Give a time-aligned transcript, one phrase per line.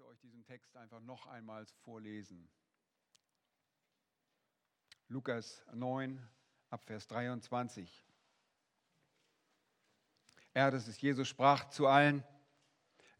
[0.00, 2.48] möchte euch diesen Text einfach noch einmal vorlesen.
[5.08, 6.26] Lukas 9,
[6.70, 8.06] Abvers 23.
[10.54, 12.24] Er, das ist Jesus, sprach zu allen,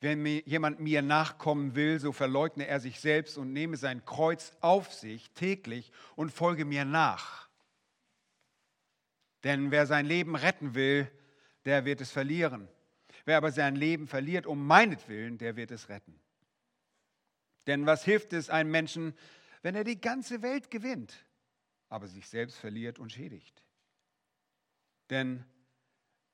[0.01, 4.57] wenn mir jemand mir nachkommen will, so verleugne er sich selbst und nehme sein Kreuz
[4.61, 7.51] auf sich täglich und folge mir nach.
[9.45, 11.11] Denn wer sein Leben retten will,
[11.67, 12.69] der wird es verlieren.
[13.27, 16.19] Wer aber sein Leben verliert um meinetwillen, der wird es retten.
[17.71, 19.15] Denn was hilft es einem Menschen,
[19.63, 21.25] wenn er die ganze Welt gewinnt,
[21.89, 23.63] aber sich selbst verliert und schädigt?
[25.09, 25.45] Denn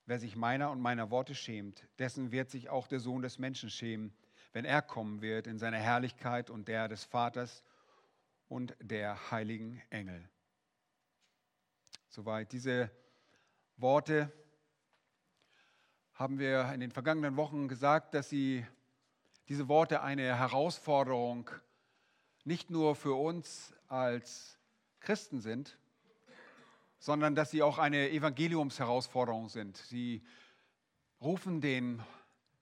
[0.06, 3.68] wer sich meiner und meiner Worte schämt, dessen wird sich auch der Sohn des Menschen
[3.68, 4.16] schämen,
[4.54, 7.62] wenn er kommen wird in seiner Herrlichkeit und der des Vaters
[8.48, 10.26] und der heiligen Engel.
[12.08, 12.90] Soweit diese
[13.76, 14.32] Worte
[16.14, 18.64] haben wir in den vergangenen Wochen gesagt, dass sie
[19.48, 21.50] diese Worte eine Herausforderung
[22.44, 24.58] nicht nur für uns als
[25.00, 25.78] Christen sind,
[26.98, 29.76] sondern dass sie auch eine Evangeliumsherausforderung sind.
[29.76, 30.24] Sie
[31.20, 32.02] rufen den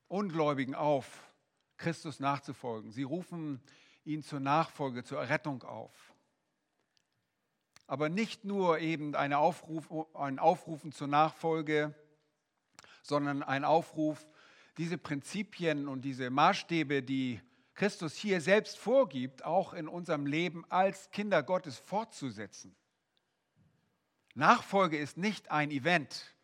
[0.08, 1.30] Ungläubigen auf,
[1.76, 2.92] Christus nachzufolgen.
[2.92, 3.62] Sie rufen
[4.04, 6.14] ihn zur Nachfolge, zur Errettung auf.
[7.86, 11.94] Aber nicht nur eben eine Aufruf, ein Aufrufen zur Nachfolge,
[13.02, 14.26] sondern ein Aufruf
[14.76, 17.40] diese Prinzipien und diese Maßstäbe, die
[17.74, 22.74] Christus hier selbst vorgibt, auch in unserem Leben als Kinder Gottes fortzusetzen.
[24.34, 26.34] Nachfolge ist nicht ein Event,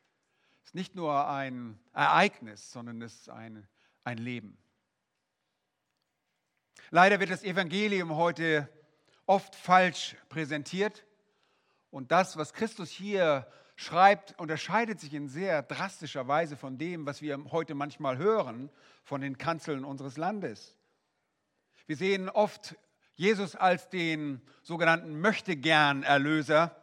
[0.64, 3.66] ist nicht nur ein Ereignis, sondern es ist ein,
[4.04, 4.56] ein Leben.
[6.90, 8.68] Leider wird das Evangelium heute
[9.26, 11.04] oft falsch präsentiert
[11.90, 13.46] und das, was Christus hier
[13.80, 18.68] schreibt, unterscheidet sich in sehr drastischer Weise von dem, was wir heute manchmal hören
[19.04, 20.76] von den Kanzeln unseres Landes.
[21.86, 22.76] Wir sehen oft
[23.14, 26.76] Jesus als den sogenannten Möchtegern-Erlöser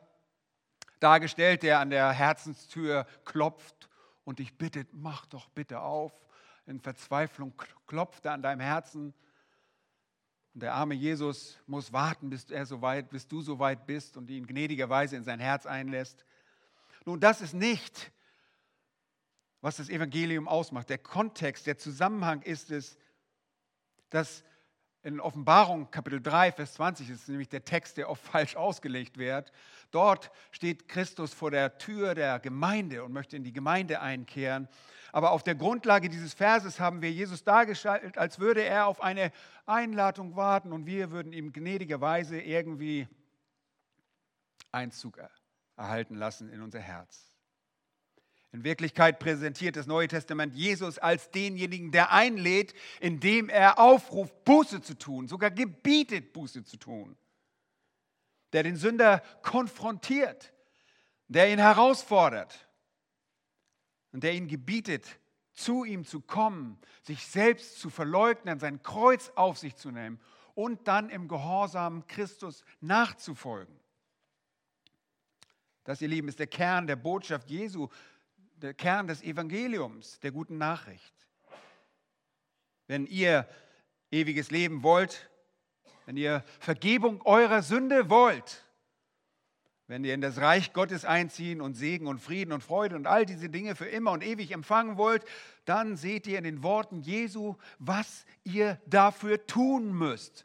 [1.00, 3.90] dargestellt, der an der Herzenstür klopft
[4.24, 6.12] und dich bittet, mach doch bitte auf.
[6.66, 7.54] In Verzweiflung
[7.86, 9.14] klopft er an deinem Herzen.
[10.56, 14.18] Und der arme Jesus muss warten, bis, er so weit, bis du so weit bist
[14.18, 16.26] und ihn gnädigerweise in sein Herz einlässt.
[17.08, 18.12] Nun, das ist nicht,
[19.62, 20.90] was das Evangelium ausmacht.
[20.90, 22.98] Der Kontext, der Zusammenhang ist es,
[24.10, 24.44] dass
[25.04, 29.54] in Offenbarung Kapitel 3, Vers 20 ist nämlich der Text, der oft falsch ausgelegt wird.
[29.92, 34.68] Dort steht Christus vor der Tür der Gemeinde und möchte in die Gemeinde einkehren.
[35.14, 39.32] Aber auf der Grundlage dieses Verses haben wir Jesus dargestellt, als würde er auf eine
[39.66, 43.08] Einladung warten und wir würden ihm gnädigerweise irgendwie
[44.74, 45.20] Einzug
[45.78, 47.38] erhalten lassen in unser Herz.
[48.52, 54.82] In Wirklichkeit präsentiert das Neue Testament Jesus als denjenigen, der einlädt, indem er aufruft, Buße
[54.82, 57.18] zu tun, sogar gebietet, Buße zu tun.
[58.54, 60.54] Der den Sünder konfrontiert,
[61.28, 62.68] der ihn herausfordert
[64.14, 65.20] und der ihn gebietet,
[65.54, 70.20] zu ihm zu kommen, sich selbst zu verleugnen, sein Kreuz auf sich zu nehmen
[70.54, 73.78] und dann im Gehorsam Christus nachzufolgen.
[75.88, 77.88] Das, ihr Lieben, ist der Kern der Botschaft Jesu,
[78.58, 81.14] der Kern des Evangeliums, der guten Nachricht.
[82.88, 83.48] Wenn ihr
[84.12, 85.30] ewiges Leben wollt,
[86.06, 88.66] wenn ihr Vergebung eurer Sünde wollt,
[89.88, 93.26] wenn ihr in das Reich Gottes einziehen und Segen und Frieden und Freude und all
[93.26, 95.24] diese Dinge für immer und ewig empfangen wollt,
[95.64, 100.44] dann seht ihr in den Worten Jesu, was ihr dafür tun müsst.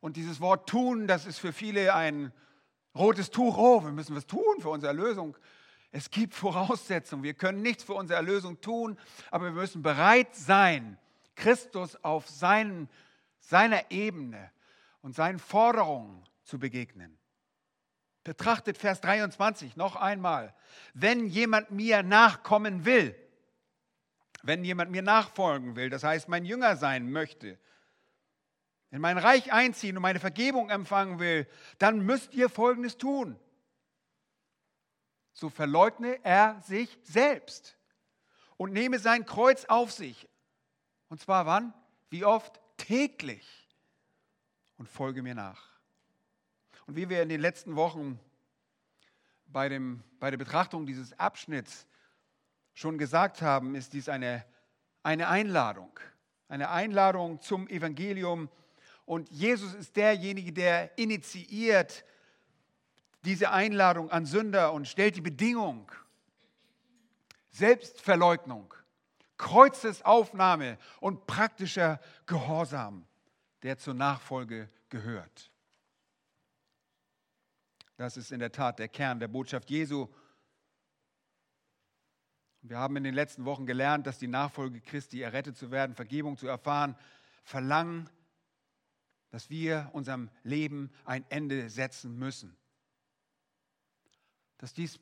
[0.00, 2.32] Und dieses Wort tun, das ist für viele ein
[2.94, 5.36] Rotes Tuch, oh, wir müssen was tun für unsere Erlösung.
[5.90, 7.22] Es gibt Voraussetzungen.
[7.22, 8.98] Wir können nichts für unsere Erlösung tun,
[9.30, 10.98] aber wir müssen bereit sein,
[11.34, 12.88] Christus auf seinen,
[13.40, 14.50] seiner Ebene
[15.02, 17.18] und seinen Forderungen zu begegnen.
[18.22, 20.54] Betrachtet Vers 23 noch einmal.
[20.94, 23.14] Wenn jemand mir nachkommen will,
[24.42, 27.58] wenn jemand mir nachfolgen will, das heißt mein Jünger sein möchte,
[28.94, 31.48] in mein Reich einziehen und meine Vergebung empfangen will,
[31.78, 33.36] dann müsst ihr Folgendes tun.
[35.32, 37.76] So verleugne er sich selbst
[38.56, 40.28] und nehme sein Kreuz auf sich.
[41.08, 41.74] Und zwar wann?
[42.08, 42.60] Wie oft?
[42.76, 43.68] Täglich.
[44.76, 45.70] Und folge mir nach.
[46.86, 48.20] Und wie wir in den letzten Wochen
[49.46, 51.88] bei, dem, bei der Betrachtung dieses Abschnitts
[52.74, 54.44] schon gesagt haben, ist dies eine,
[55.02, 55.98] eine Einladung.
[56.46, 58.48] Eine Einladung zum Evangelium
[59.04, 62.04] und Jesus ist derjenige, der initiiert
[63.24, 65.90] diese Einladung an Sünder und stellt die Bedingung.
[67.50, 68.74] Selbstverleugnung,
[69.38, 73.06] Kreuzesaufnahme und praktischer Gehorsam
[73.64, 75.50] der zur Nachfolge gehört.
[77.96, 80.08] Das ist in der Tat der Kern der Botschaft Jesu.
[82.60, 86.36] Wir haben in den letzten Wochen gelernt, dass die Nachfolge Christi, errettet zu werden, Vergebung
[86.36, 86.94] zu erfahren,
[87.42, 88.10] verlangen,
[89.34, 92.56] dass wir unserem Leben ein Ende setzen müssen.
[94.58, 95.00] Dass dies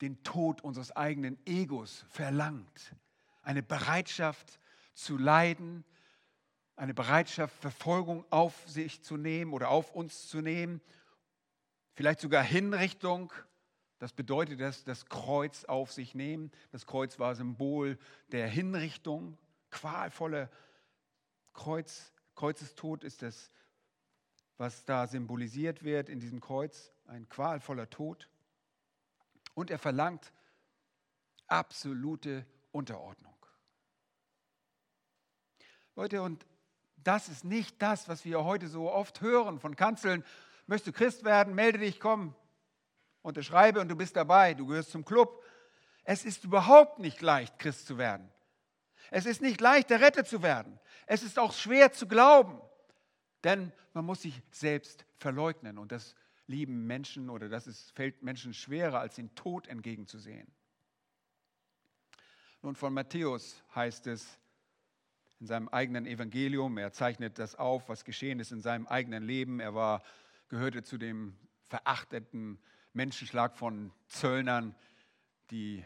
[0.00, 2.96] den Tod unseres eigenen Egos verlangt.
[3.42, 4.58] Eine Bereitschaft
[4.92, 5.84] zu leiden,
[6.74, 10.80] eine Bereitschaft, Verfolgung auf sich zu nehmen oder auf uns zu nehmen,
[11.94, 13.32] vielleicht sogar Hinrichtung.
[14.00, 16.50] Das bedeutet das, das Kreuz auf sich nehmen.
[16.72, 18.00] Das Kreuz war Symbol
[18.32, 19.38] der Hinrichtung,
[19.70, 20.50] qualvolle
[21.52, 23.50] Kreuz, Kreuzestod ist das,
[24.58, 28.28] was da symbolisiert wird in diesem Kreuz, ein qualvoller Tod.
[29.54, 30.32] Und er verlangt
[31.46, 33.34] absolute Unterordnung.
[35.94, 36.46] Leute, und
[36.96, 40.24] das ist nicht das, was wir heute so oft hören von Kanzeln.
[40.66, 41.54] Möchtest du Christ werden?
[41.54, 42.34] Melde dich, komm,
[43.22, 45.42] unterschreibe und du bist dabei, du gehörst zum Club.
[46.04, 48.30] Es ist überhaupt nicht leicht, Christ zu werden.
[49.14, 50.80] Es ist nicht leicht, errettet zu werden.
[51.06, 52.58] Es ist auch schwer zu glauben,
[53.44, 56.14] denn man muss sich selbst verleugnen und das
[56.46, 60.50] lieben Menschen oder das ist, fällt Menschen schwerer, als den Tod entgegenzusehen.
[62.62, 64.38] Nun, von Matthäus heißt es,
[65.40, 66.78] in seinem eigenen Evangelium.
[66.78, 69.60] Er zeichnet das auf, was geschehen ist in seinem eigenen Leben.
[69.60, 70.02] Er war,
[70.48, 72.58] gehörte zu dem verachteten
[72.94, 74.74] Menschenschlag von Zöllnern,
[75.50, 75.84] die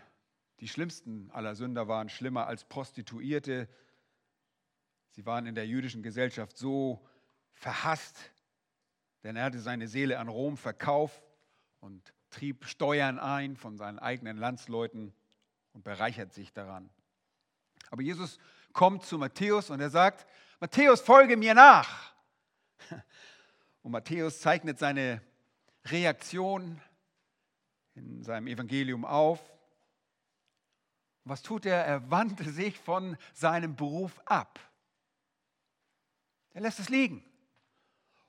[0.61, 3.69] die schlimmsten aller Sünder waren, schlimmer als Prostituierte.
[5.11, 7.06] Sie waren in der jüdischen Gesellschaft so
[7.53, 8.19] verhasst,
[9.23, 11.23] denn er hatte seine Seele an Rom verkauft
[11.81, 15.14] und trieb Steuern ein von seinen eigenen Landsleuten
[15.73, 16.91] und bereichert sich daran.
[17.91, 18.38] Aber Jesus
[18.73, 20.26] kommt zu Matthäus und er sagt,
[20.61, 22.12] Matthäus, folge mir nach.
[23.82, 25.23] Und Matthäus zeichnet seine
[25.85, 26.81] Reaktion
[27.94, 29.41] in seinem Evangelium auf.
[31.26, 31.84] Was tut er?
[31.84, 34.61] Er wandte sich von seinem Beruf ab.
[36.55, 37.25] Er lässt es liegen.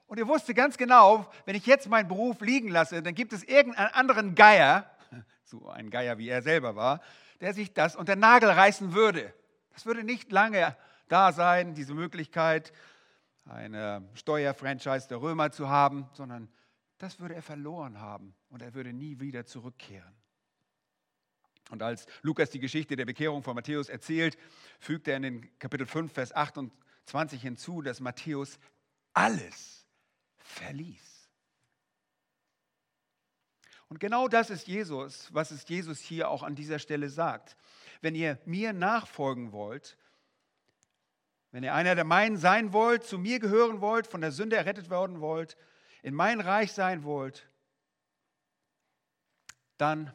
[0.07, 3.43] Und er wusste ganz genau, wenn ich jetzt meinen Beruf liegen lasse, dann gibt es
[3.43, 4.89] irgendeinen anderen Geier,
[5.43, 7.01] so ein Geier wie er selber war,
[7.39, 9.31] der sich das unter Nagel reißen würde.
[9.75, 10.75] Es würde nicht lange
[11.07, 12.73] da sein, diese Möglichkeit,
[13.45, 16.49] eine Steuerfranchise der Römer zu haben, sondern
[16.97, 20.16] das würde er verloren haben und er würde nie wieder zurückkehren.
[21.69, 24.37] Und als Lukas die Geschichte der Bekehrung von Matthäus erzählt,
[24.79, 28.59] fügt er in den Kapitel 5, Vers 28 hinzu, dass Matthäus
[29.13, 29.85] alles
[30.37, 31.29] verließ.
[33.89, 37.57] Und genau das ist Jesus, was es Jesus hier auch an dieser Stelle sagt
[38.01, 39.97] wenn ihr mir nachfolgen wollt,
[41.51, 44.89] wenn ihr einer der meinen sein wollt, zu mir gehören wollt, von der Sünde errettet
[44.89, 45.57] werden wollt,
[46.03, 47.49] in mein Reich sein wollt,
[49.77, 50.13] dann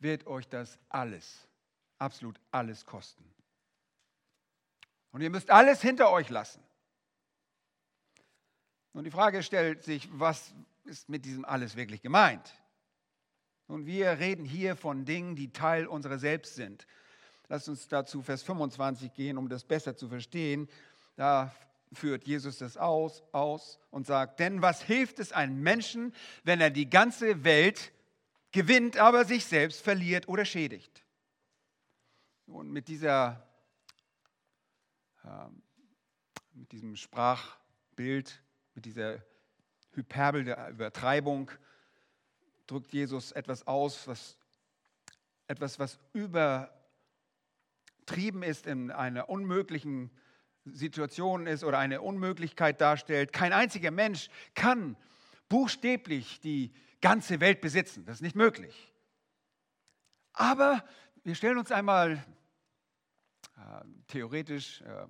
[0.00, 1.48] wird euch das alles,
[1.98, 3.24] absolut alles kosten.
[5.12, 6.62] Und ihr müsst alles hinter euch lassen.
[8.92, 10.52] Und die Frage stellt sich, was
[10.84, 12.54] ist mit diesem alles wirklich gemeint?
[13.66, 16.86] Und wir reden hier von Dingen, die Teil unserer selbst sind.
[17.48, 20.68] Lass uns dazu Vers 25 gehen, um das besser zu verstehen.
[21.16, 21.54] Da
[21.92, 26.14] führt Jesus das aus, aus und sagt, denn was hilft es einem Menschen,
[26.44, 27.92] wenn er die ganze Welt
[28.52, 31.04] gewinnt, aber sich selbst verliert oder schädigt?
[32.46, 33.46] Und mit dieser,
[35.24, 35.46] äh,
[36.52, 38.42] mit diesem Sprachbild,
[38.74, 39.22] mit dieser
[39.92, 41.50] Hyperbel der Übertreibung,
[42.66, 44.36] drückt Jesus etwas aus, was,
[45.46, 46.72] etwas, was übertrieben
[48.42, 50.10] ist, in einer unmöglichen
[50.64, 53.32] Situation ist oder eine Unmöglichkeit darstellt.
[53.32, 54.96] Kein einziger Mensch kann
[55.48, 58.04] buchstäblich die ganze Welt besitzen.
[58.04, 58.92] Das ist nicht möglich.
[60.32, 60.84] Aber
[61.24, 62.24] wir stellen uns einmal
[63.56, 65.06] äh, theoretisch äh,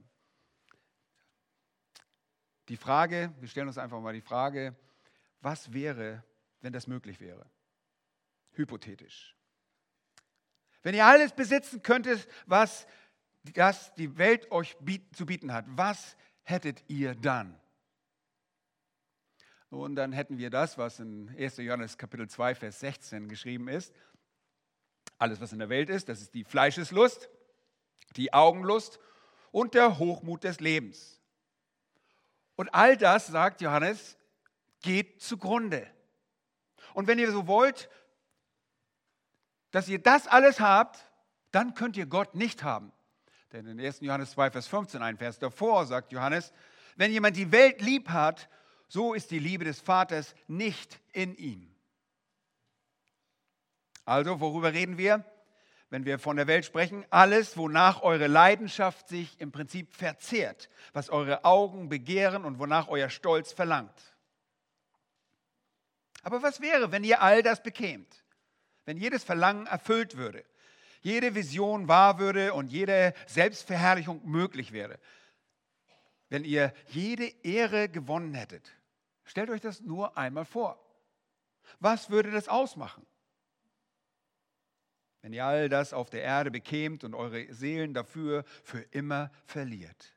[2.68, 4.76] die Frage, wir stellen uns einfach mal die Frage,
[5.40, 6.24] was wäre,
[6.60, 7.50] wenn das möglich wäre.
[8.52, 9.36] Hypothetisch.
[10.82, 12.86] Wenn ihr alles besitzen könntet, was
[13.42, 14.76] das die Welt euch
[15.12, 17.59] zu bieten hat, was hättet ihr dann?
[19.70, 21.58] Und dann hätten wir das, was in 1.
[21.58, 23.94] Johannes Kapitel 2, Vers 16 geschrieben ist.
[25.16, 27.30] Alles, was in der Welt ist, das ist die Fleischeslust,
[28.16, 28.98] die Augenlust
[29.52, 31.20] und der Hochmut des Lebens.
[32.56, 34.18] Und all das, sagt Johannes,
[34.82, 35.86] geht zugrunde.
[36.92, 37.88] Und wenn ihr so wollt,
[39.70, 41.10] dass ihr das alles habt,
[41.52, 42.92] dann könnt ihr Gott nicht haben.
[43.52, 44.00] Denn in 1.
[44.00, 46.52] Johannes 2, Vers 15, ein Vers davor, sagt Johannes,
[46.96, 48.48] wenn jemand die Welt lieb hat,
[48.90, 51.72] so ist die Liebe des Vaters nicht in ihm.
[54.04, 55.24] Also, worüber reden wir?
[55.90, 61.08] Wenn wir von der Welt sprechen, alles, wonach eure Leidenschaft sich im Prinzip verzehrt, was
[61.08, 63.94] eure Augen begehren und wonach euer Stolz verlangt.
[66.22, 68.24] Aber was wäre, wenn ihr all das bekämt?
[68.86, 70.44] Wenn jedes Verlangen erfüllt würde,
[71.00, 74.98] jede Vision wahr würde und jede Selbstverherrlichung möglich wäre?
[76.28, 78.72] Wenn ihr jede Ehre gewonnen hättet?
[79.30, 80.84] Stellt euch das nur einmal vor.
[81.78, 83.06] Was würde das ausmachen?
[85.22, 90.16] Wenn ihr all das auf der Erde bekämt und eure Seelen dafür für immer verliert.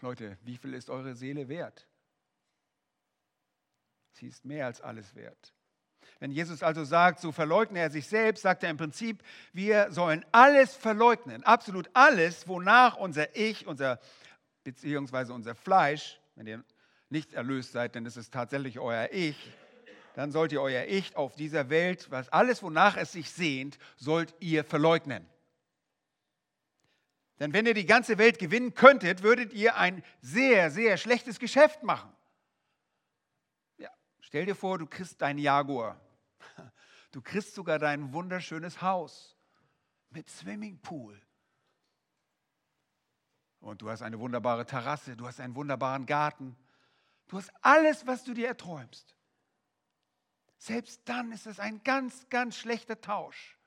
[0.00, 1.86] Leute, wie viel ist eure Seele wert?
[4.12, 5.52] Sie ist mehr als alles wert.
[6.20, 10.24] Wenn Jesus also sagt, so verleugne er sich selbst, sagt er im Prinzip, wir sollen
[10.32, 14.00] alles verleugnen, absolut alles, wonach unser Ich, unser
[14.62, 16.64] beziehungsweise unser Fleisch, wenn ihr
[17.14, 19.52] nicht erlöst seid, denn es ist tatsächlich euer Ich,
[20.14, 24.34] dann sollt ihr euer Ich auf dieser Welt, was alles, wonach es sich sehnt, sollt
[24.40, 25.26] ihr verleugnen.
[27.40, 31.82] Denn wenn ihr die ganze Welt gewinnen könntet, würdet ihr ein sehr, sehr schlechtes Geschäft
[31.82, 32.12] machen.
[33.78, 33.90] Ja,
[34.20, 36.00] stell dir vor, du kriegst deinen Jaguar.
[37.12, 39.38] Du kriegst sogar dein wunderschönes Haus
[40.10, 41.22] mit Swimmingpool.
[43.60, 46.56] Und du hast eine wunderbare Terrasse, du hast einen wunderbaren Garten.
[47.28, 49.16] Du hast alles, was du dir erträumst.
[50.58, 53.58] Selbst dann ist es ein ganz, ganz schlechter Tausch.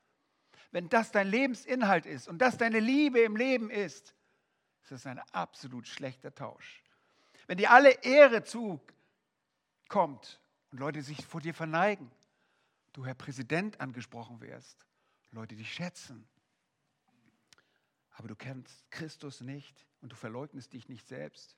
[0.72, 4.16] Wenn das dein Lebensinhalt ist und das deine Liebe im Leben ist,
[4.84, 6.84] ist es ein absolut schlechter Tausch.
[7.46, 8.82] Wenn dir alle Ehre zukommt
[10.72, 12.12] und Leute sich vor dir verneigen,
[12.94, 14.86] du Herr Präsident angesprochen wirst,
[15.32, 16.28] Leute dich schätzen,
[18.12, 21.56] aber du kennst Christus nicht und du verleugnest dich nicht selbst,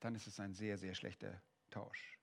[0.00, 2.16] dann ist es ein sehr, sehr schlechter Tausch.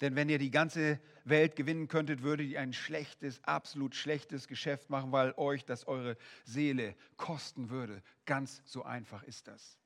[0.00, 4.90] Denn wenn ihr die ganze Welt gewinnen könntet, würdet ihr ein schlechtes, absolut schlechtes Geschäft
[4.90, 8.02] machen, weil euch das eure Seele kosten würde.
[8.24, 9.76] Ganz so einfach ist das.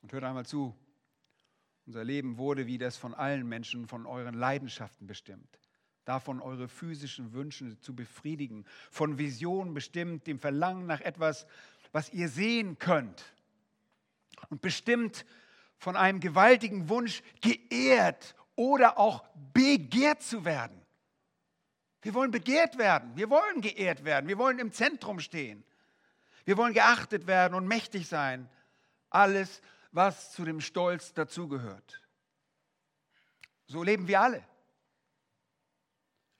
[0.00, 0.74] Und hört einmal zu,
[1.86, 5.58] unser Leben wurde wie das von allen Menschen von euren Leidenschaften bestimmt.
[6.04, 8.64] Davon eure physischen Wünsche zu befriedigen.
[8.90, 11.46] Von Visionen bestimmt, dem Verlangen nach etwas,
[11.92, 13.34] was ihr sehen könnt.
[14.50, 15.24] Und bestimmt
[15.78, 20.80] von einem gewaltigen Wunsch, geehrt oder auch begehrt zu werden.
[22.02, 23.16] Wir wollen begehrt werden.
[23.16, 24.28] Wir wollen geehrt werden.
[24.28, 25.64] Wir wollen im Zentrum stehen.
[26.44, 28.48] Wir wollen geachtet werden und mächtig sein.
[29.10, 29.60] Alles,
[29.92, 32.02] was zu dem Stolz dazugehört.
[33.66, 34.44] So leben wir alle.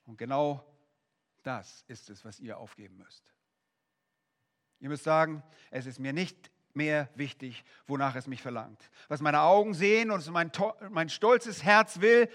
[0.07, 0.65] Und genau
[1.43, 3.23] das ist es, was ihr aufgeben müsst.
[4.81, 8.91] Ihr müsst sagen, es ist mir nicht mehr wichtig, wonach es mich verlangt.
[9.09, 10.51] Was meine Augen sehen und mein,
[10.91, 12.31] mein stolzes Herz will,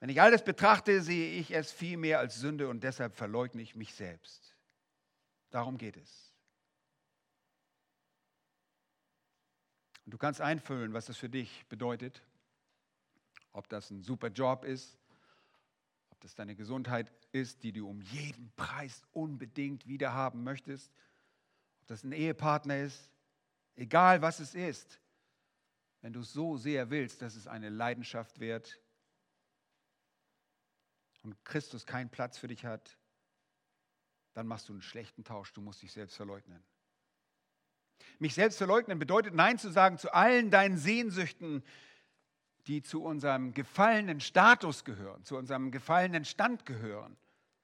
[0.00, 3.74] wenn ich alles betrachte, sehe ich es viel mehr als Sünde und deshalb verleugne ich
[3.74, 4.56] mich selbst.
[5.50, 6.32] Darum geht es.
[10.04, 12.22] Und du kannst einfüllen, was das für dich bedeutet.
[13.52, 14.98] Ob das ein super Job ist,
[16.10, 20.92] ob das deine Gesundheit ist, die du um jeden Preis unbedingt wiederhaben möchtest,
[21.80, 23.10] ob das ein Ehepartner ist,
[23.78, 25.00] egal was es ist.
[26.00, 28.80] Wenn du so sehr willst, dass es eine Leidenschaft wird
[31.22, 32.98] und Christus keinen Platz für dich hat,
[34.34, 35.52] dann machst du einen schlechten Tausch.
[35.52, 36.62] Du musst dich selbst verleugnen.
[38.20, 41.64] Mich selbst verleugnen bedeutet Nein zu sagen zu allen deinen Sehnsüchten,
[42.66, 47.16] die zu unserem gefallenen Status gehören, zu unserem gefallenen Stand gehören.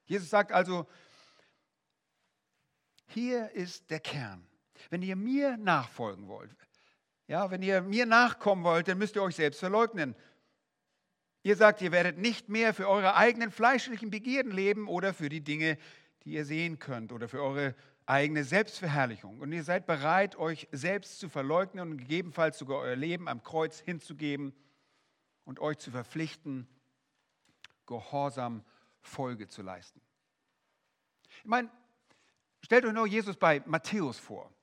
[0.07, 0.89] Jesus sagt also,
[3.07, 4.47] hier ist der Kern.
[4.91, 6.55] Wenn ihr mir nachfolgen wollt,
[7.27, 10.15] ja, wenn ihr mir nachkommen wollt, dann müsst ihr euch selbst verleugnen.
[11.43, 15.43] Ihr sagt, ihr werdet nicht mehr für eure eigenen fleischlichen Begierden leben oder für die
[15.43, 15.79] Dinge,
[16.25, 17.75] die ihr sehen könnt oder für eure
[18.07, 19.41] eigene Selbstverherrlichung.
[19.41, 23.81] Und ihr seid bereit, euch selbst zu verleugnen und gegebenenfalls sogar euer Leben am Kreuz
[23.81, 24.55] hinzugeben
[25.45, 26.69] und euch zu verpflichten,
[27.87, 28.65] gehorsam
[29.01, 30.01] Folge zu leisten.
[31.39, 31.71] Ich meine,
[32.63, 34.54] stellt euch nur Jesus bei Matthäus vor.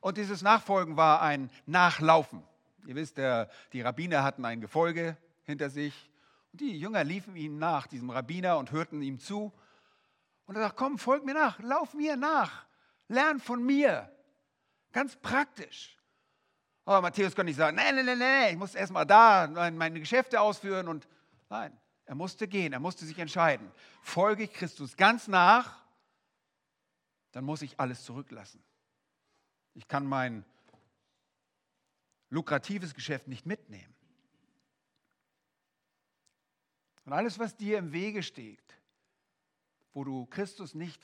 [0.00, 2.42] Und dieses Nachfolgen war ein Nachlaufen.
[2.86, 6.10] Ihr wisst, der, die Rabbiner hatten ein Gefolge hinter sich.
[6.52, 9.52] Und die Jünger liefen ihnen nach, diesem Rabbiner, und hörten ihm zu.
[10.46, 12.64] Und er sagt, komm, folg mir nach, lauf mir nach,
[13.08, 14.10] lern von mir.
[14.92, 15.98] Ganz praktisch.
[16.86, 20.40] Aber Matthäus konnte nicht sagen, nein, nein, nein, nein, ich muss erstmal da meine Geschäfte
[20.40, 21.06] ausführen und
[21.50, 21.76] nein.
[22.06, 23.70] Er musste gehen, er musste sich entscheiden.
[24.00, 25.82] Folge ich Christus ganz nach,
[27.32, 28.64] dann muss ich alles zurücklassen.
[29.78, 30.44] Ich kann mein
[32.30, 33.94] lukratives Geschäft nicht mitnehmen.
[37.04, 38.74] Und alles, was dir im Wege steht,
[39.92, 41.00] wo du Christus nicht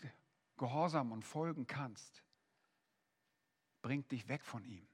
[0.56, 2.24] gehorsam und folgen kannst,
[3.80, 4.88] bringt dich weg von ihm.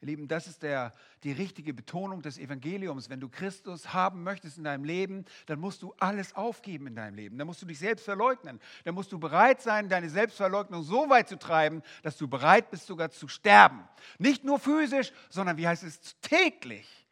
[0.00, 3.10] Ihr Lieben, das ist der, die richtige Betonung des Evangeliums.
[3.10, 7.14] Wenn du Christus haben möchtest in deinem Leben, dann musst du alles aufgeben in deinem
[7.14, 7.36] Leben.
[7.36, 8.60] Dann musst du dich selbst verleugnen.
[8.84, 12.86] Dann musst du bereit sein, deine Selbstverleugnung so weit zu treiben, dass du bereit bist,
[12.86, 13.86] sogar zu sterben.
[14.18, 17.06] Nicht nur physisch, sondern, wie heißt es, täglich.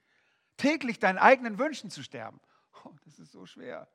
[0.56, 2.40] Täglich deinen eigenen Wünschen zu sterben.
[2.84, 3.86] Oh, das ist so schwer.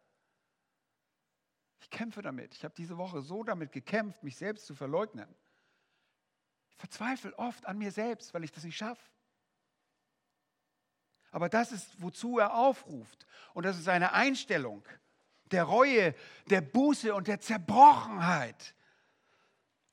[1.82, 2.54] Ich kämpfe damit.
[2.54, 5.28] Ich habe diese Woche so damit gekämpft, mich selbst zu verleugnen.
[6.76, 9.04] Ich verzweifle oft an mir selbst, weil ich das nicht schaffe.
[11.32, 13.26] Aber das ist, wozu er aufruft.
[13.54, 14.84] Und das ist eine Einstellung
[15.54, 16.14] der Reue,
[16.50, 18.76] der Buße und der Zerbrochenheit.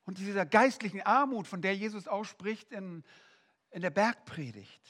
[0.04, 3.04] Und dieser geistlichen Armut, von der Jesus ausspricht in,
[3.70, 4.80] in der Bergpredigt.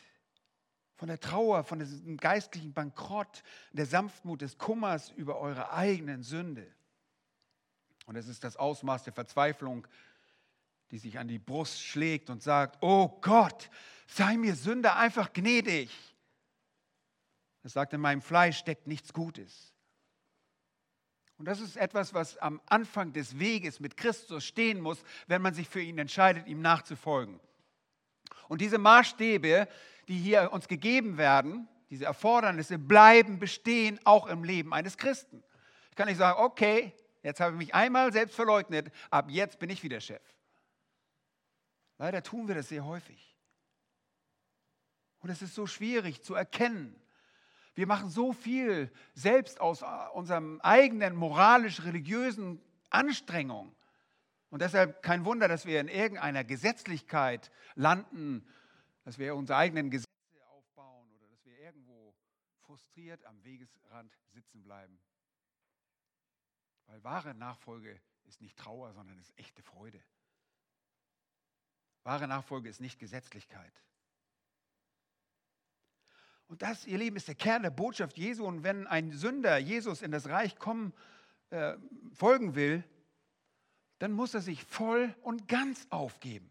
[0.97, 3.43] Von der Trauer, von diesem geistlichen Bankrott,
[3.73, 6.67] der Sanftmut des Kummers über eure eigenen Sünde.
[8.07, 9.87] Und es ist das Ausmaß der Verzweiflung,
[10.91, 13.71] die sich an die Brust schlägt und sagt, oh Gott,
[14.07, 15.91] sei mir Sünder einfach gnädig.
[17.63, 19.73] Es sagt, in meinem Fleisch steckt nichts Gutes.
[21.39, 25.55] Und das ist etwas, was am Anfang des Weges mit Christus stehen muss, wenn man
[25.55, 27.41] sich für ihn entscheidet, ihm nachzufolgen.
[28.49, 29.69] Und diese Maßstäbe,
[30.09, 35.43] die hier uns gegeben werden, diese Erfordernisse, bleiben bestehen auch im Leben eines Christen.
[35.89, 36.93] Ich kann nicht sagen, okay,
[37.23, 40.23] jetzt habe ich mich einmal selbst verleugnet, ab jetzt bin ich wieder Chef.
[42.01, 43.37] Leider tun wir das sehr häufig.
[45.19, 46.99] Und es ist so schwierig zu erkennen.
[47.75, 53.77] Wir machen so viel selbst aus äh, unserem eigenen moralisch-religiösen Anstrengung.
[54.49, 58.49] Und deshalb kein Wunder, dass wir in irgendeiner Gesetzlichkeit landen,
[59.05, 60.09] dass wir unsere eigenen Gesetze
[60.57, 62.15] aufbauen oder dass wir irgendwo
[62.63, 64.99] frustriert am Wegesrand sitzen bleiben.
[66.87, 70.01] Weil wahre Nachfolge ist nicht Trauer, sondern ist echte Freude.
[72.03, 73.73] Wahre Nachfolge ist nicht Gesetzlichkeit.
[76.49, 78.45] Und das, ihr Lieben, ist der Kern der Botschaft Jesu.
[78.45, 80.93] Und wenn ein Sünder Jesus in das Reich kommen,
[81.51, 81.77] äh,
[82.13, 82.83] folgen will,
[84.01, 86.51] dann muss er sich voll und ganz aufgeben.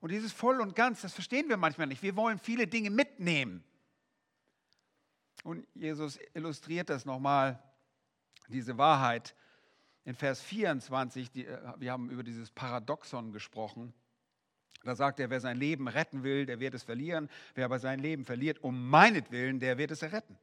[0.00, 2.02] Und dieses voll und ganz, das verstehen wir manchmal nicht.
[2.02, 3.64] Wir wollen viele Dinge mitnehmen.
[5.42, 7.62] Und Jesus illustriert das nochmal,
[8.48, 9.34] diese Wahrheit
[10.04, 11.30] in Vers 24.
[11.30, 13.92] Die, äh, wir haben über dieses Paradoxon gesprochen.
[14.82, 17.28] Da sagt er, wer sein Leben retten will, der wird es verlieren.
[17.54, 20.38] Wer aber sein Leben verliert, um meinetwillen, der wird es erretten.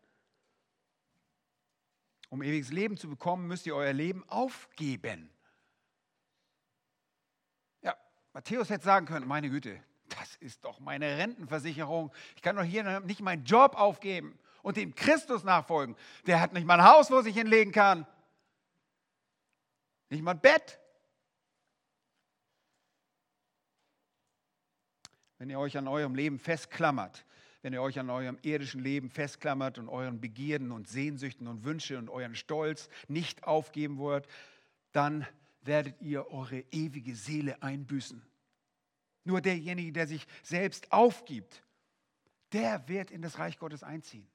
[2.30, 5.30] Um ewiges Leben zu bekommen, müsst ihr euer Leben aufgeben.
[7.82, 7.96] Ja,
[8.34, 12.12] Matthäus hätte sagen können, meine Güte, das ist doch meine Rentenversicherung.
[12.36, 15.96] Ich kann doch hier nicht meinen Job aufgeben und dem Christus nachfolgen.
[16.26, 18.06] Der hat nicht mal ein Haus, wo ich hinlegen kann.
[20.10, 20.80] Nicht mal ein Bett.
[25.38, 27.26] Wenn ihr euch an eurem Leben festklammert,
[27.62, 31.98] wenn ihr euch an eurem irdischen Leben festklammert und euren Begierden und Sehnsüchten und Wünsche
[31.98, 34.28] und euren Stolz nicht aufgeben wollt,
[34.92, 35.26] dann
[35.62, 38.26] werdet ihr eure ewige Seele einbüßen.
[39.24, 41.64] Nur derjenige, der sich selbst aufgibt,
[42.54, 44.28] der wird in das Reich Gottes einziehen.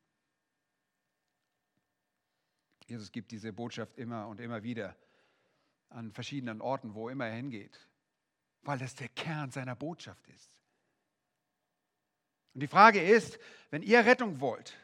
[2.87, 4.95] Jesus gibt diese Botschaft immer und immer wieder
[5.88, 7.88] an verschiedenen Orten, wo immer er hingeht,
[8.62, 10.62] weil das der Kern seiner Botschaft ist.
[12.55, 13.38] Und die Frage ist,
[13.71, 14.77] wenn ihr Rettung wollt,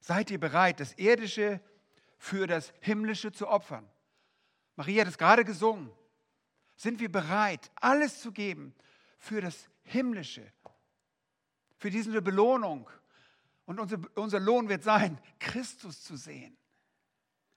[0.00, 1.60] seid ihr bereit, das Irdische
[2.16, 3.88] für das Himmlische zu opfern?
[4.76, 5.90] Maria hat es gerade gesungen.
[6.76, 8.74] Sind wir bereit, alles zu geben
[9.18, 10.52] für das Himmlische,
[11.76, 12.88] für diese Belohnung?
[13.64, 16.56] Und unser, unser Lohn wird sein, Christus zu sehen.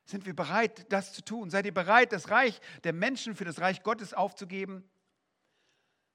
[0.03, 1.49] Sind wir bereit, das zu tun?
[1.49, 4.83] Seid ihr bereit, das Reich der Menschen für das Reich Gottes aufzugeben?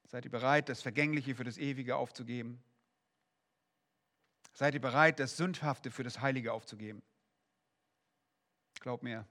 [0.04, 2.62] Seid ihr bereit, das Vergängliche für das Ewige aufzugeben?
[4.56, 7.02] Seid ihr bereit, das Sündhafte für das Heilige aufzugeben?
[8.80, 9.26] Glaub mir,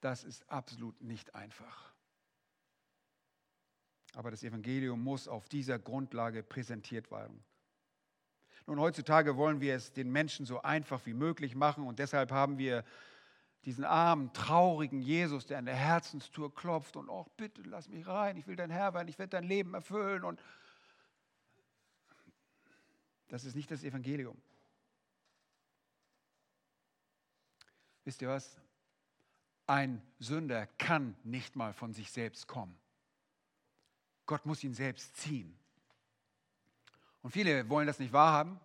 [0.00, 1.92] das ist absolut nicht einfach.
[4.14, 7.42] Aber das Evangelium muss auf dieser Grundlage präsentiert werden.
[8.68, 12.58] Nun, heutzutage wollen wir es den Menschen so einfach wie möglich machen und deshalb haben
[12.58, 12.84] wir
[13.64, 18.36] diesen armen, traurigen Jesus, der an der Herzenstour klopft und, oh, bitte lass mich rein,
[18.36, 20.40] ich will dein Herr werden, ich werde dein Leben erfüllen und
[23.32, 24.36] Das ist nicht das Evangelium.
[28.04, 28.60] Wisst ihr was?
[29.66, 32.78] Ein Sünder kann nicht mal von sich selbst kommen.
[34.26, 35.58] Gott muss ihn selbst ziehen.
[37.22, 38.60] Und viele wollen das nicht wahrhaben.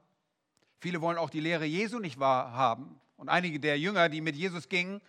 [0.79, 2.99] Viele wollen auch die Lehre Jesu nicht wahrhaben.
[3.15, 4.99] Und einige der Jünger, die mit Jesus gingen,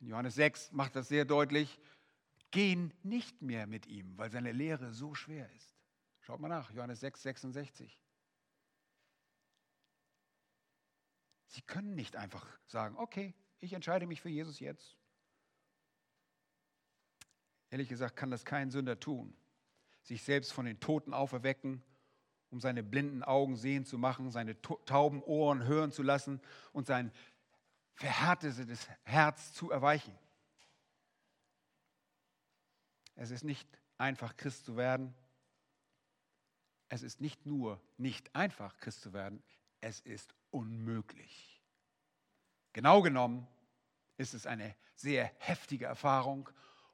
[0.00, 1.78] in Johannes 6 macht das sehr deutlich,
[2.52, 5.76] gehen nicht mehr mit ihm, weil seine Lehre so schwer ist.
[6.22, 7.98] Schaut mal nach, Johannes 6, 66.
[11.48, 14.96] Sie können nicht einfach sagen, okay, ich entscheide mich für Jesus jetzt.
[17.70, 19.36] Ehrlich gesagt kann das kein Sünder tun.
[20.02, 21.82] Sich selbst von den Toten auferwecken,
[22.50, 26.40] um seine blinden Augen sehen zu machen, seine tauben Ohren hören zu lassen
[26.72, 27.12] und sein
[27.94, 30.16] verhärtetes Herz zu erweichen.
[33.16, 35.14] Es ist nicht einfach, Christ zu werden.
[36.88, 39.42] Es ist nicht nur nicht einfach, Christ zu werden,
[39.80, 41.62] es ist unmöglich.
[42.72, 43.46] Genau genommen
[44.16, 46.48] ist es eine sehr heftige Erfahrung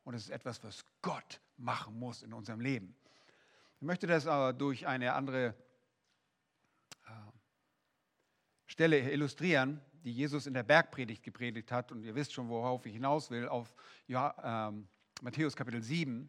[0.04, 2.96] und es ist etwas, was Gott machen muss in unserem Leben.
[3.80, 5.54] Ich möchte das aber durch eine andere
[7.06, 7.10] äh,
[8.66, 11.90] Stelle illustrieren, die Jesus in der Bergpredigt gepredigt hat.
[11.92, 13.74] Und ihr wisst schon, worauf ich hinaus will, auf
[14.06, 14.86] ja, ähm,
[15.22, 16.28] Matthäus Kapitel 7.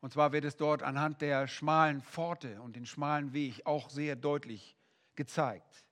[0.00, 4.16] Und zwar wird es dort anhand der schmalen Pforte und den schmalen Weg auch sehr
[4.16, 4.76] deutlich
[5.14, 5.84] gezeigt.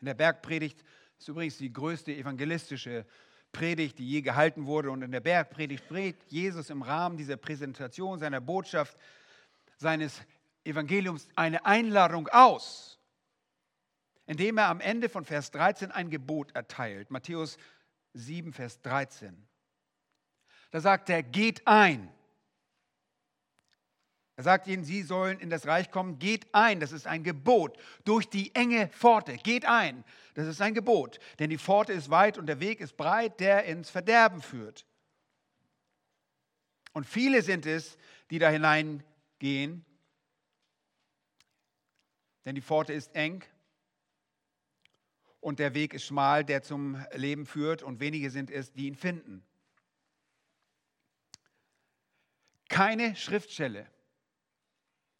[0.00, 0.84] In der Bergpredigt
[1.18, 3.04] ist übrigens die größte evangelistische
[3.52, 4.90] Predigt, die je gehalten wurde.
[4.90, 8.96] Und in der Bergpredigt prägt Jesus im Rahmen dieser Präsentation seiner Botschaft,
[9.76, 10.20] seines
[10.64, 12.98] Evangeliums eine Einladung aus,
[14.26, 17.10] indem er am Ende von Vers 13 ein Gebot erteilt.
[17.10, 17.56] Matthäus
[18.12, 19.48] 7, Vers 13.
[20.70, 22.12] Da sagt er, geht ein
[24.38, 27.76] er sagt ihnen, sie sollen in das Reich kommen, geht ein, das ist ein Gebot,
[28.04, 32.38] durch die enge Pforte, geht ein, das ist ein Gebot, denn die Pforte ist weit
[32.38, 34.86] und der Weg ist breit, der ins Verderben führt.
[36.92, 37.98] Und viele sind es,
[38.30, 39.84] die da hineingehen,
[42.44, 43.42] denn die Pforte ist eng
[45.40, 48.94] und der Weg ist schmal, der zum Leben führt, und wenige sind es, die ihn
[48.94, 49.44] finden.
[52.68, 53.90] Keine Schriftstelle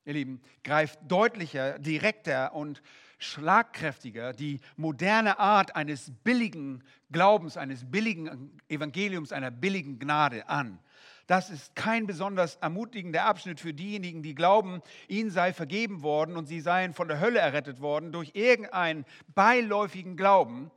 [0.09, 2.83] ihr Lieben, greift deutlicher, direkter und
[3.19, 10.79] schlagkräftiger die moderne Art eines billigen Glaubens, eines billigen Evangeliums, einer billigen Gnade an.
[11.27, 16.47] Das ist kein besonders ermutigender Abschnitt für diejenigen, die glauben, ihnen sei vergeben worden und
[16.47, 20.71] sie seien von der Hölle errettet worden durch irgendeinen beiläufigen Glauben,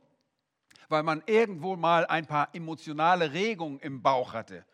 [0.90, 4.66] weil man irgendwo mal ein paar emotionale Regungen im Bauch hatte.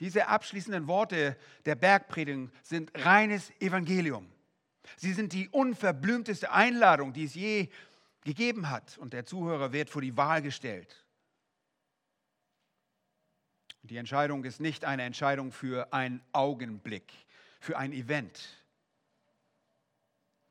[0.00, 4.30] Diese abschließenden Worte der Bergpredigung sind reines Evangelium.
[4.96, 7.68] Sie sind die unverblümteste Einladung, die es je
[8.22, 8.98] gegeben hat.
[8.98, 11.04] Und der Zuhörer wird vor die Wahl gestellt.
[13.82, 17.12] Die Entscheidung ist nicht eine Entscheidung für einen Augenblick,
[17.60, 18.64] für ein Event.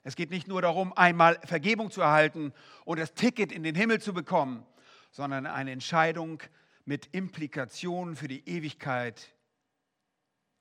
[0.04, 2.54] Es geht nicht nur darum, einmal Vergebung zu erhalten
[2.86, 4.66] und das Ticket in den Himmel zu bekommen,
[5.12, 6.44] sondern eine Entscheidung
[6.86, 9.34] mit Implikationen für die Ewigkeit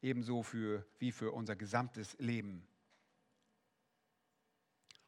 [0.00, 2.66] ebenso für, wie für unser gesamtes Leben.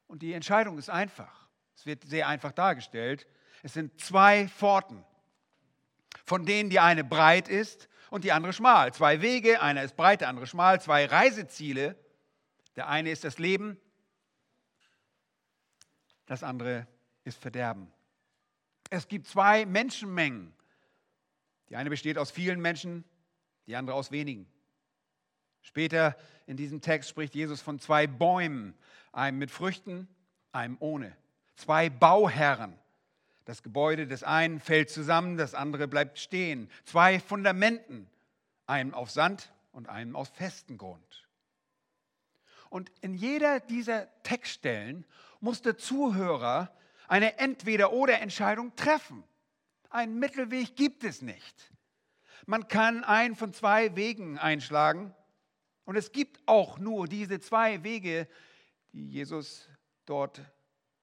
[0.07, 1.49] Und die Entscheidung ist einfach.
[1.75, 3.27] Es wird sehr einfach dargestellt.
[3.63, 5.05] Es sind zwei Pforten,
[6.25, 8.93] von denen die eine breit ist und die andere schmal.
[8.95, 11.97] Zwei Wege, einer ist breit, der andere schmal, zwei Reiseziele.
[12.77, 13.81] Der eine ist das Leben,
[16.27, 16.87] das andere
[17.25, 17.93] ist Verderben.
[18.91, 20.55] Es gibt zwei Menschenmengen.
[21.75, 23.03] Die eine besteht aus vielen Menschen,
[23.67, 24.47] die andere aus wenigen.
[25.61, 28.79] Später in diesem Text spricht Jesus von zwei Bäumen,
[29.11, 30.07] einem mit Früchten,
[30.53, 31.17] einem ohne.
[31.57, 32.79] Zwei Bauherren.
[33.45, 36.71] Das Gebäude des einen fällt zusammen, das andere bleibt stehen.
[36.85, 38.09] Zwei Fundamenten,
[38.69, 41.29] einem auf Sand und einem auf festen Grund.
[42.71, 45.05] Und in jeder dieser Textstellen
[45.41, 46.73] muss der Zuhörer
[47.09, 49.25] eine Entweder-oder-Entscheidung treffen.
[49.95, 51.73] Einen Mittelweg gibt es nicht.
[52.47, 55.15] Man kann einen von zwei Wegen einschlagen
[55.85, 58.29] und es gibt auch nur diese zwei Wege,
[58.93, 59.69] die Jesus
[60.05, 60.41] dort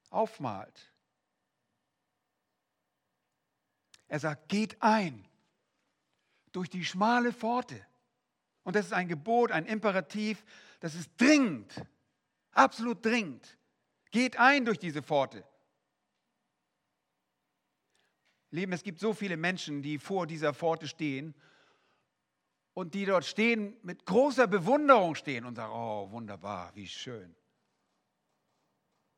[0.10, 0.94] aufmalt.
[4.10, 5.26] Er sagt, geht ein
[6.52, 7.88] durch die schmale Pforte.
[8.64, 10.44] Und das ist ein Gebot, ein Imperativ,
[10.82, 11.74] das ist dringend,
[12.52, 13.58] absolut dringend.
[14.12, 15.46] Geht ein durch diese Pforte.
[18.52, 21.34] Lieben, es gibt so viele Menschen, die vor dieser Pforte stehen
[22.74, 27.34] und die dort stehen, mit großer Bewunderung stehen und sagen, oh wunderbar, wie schön.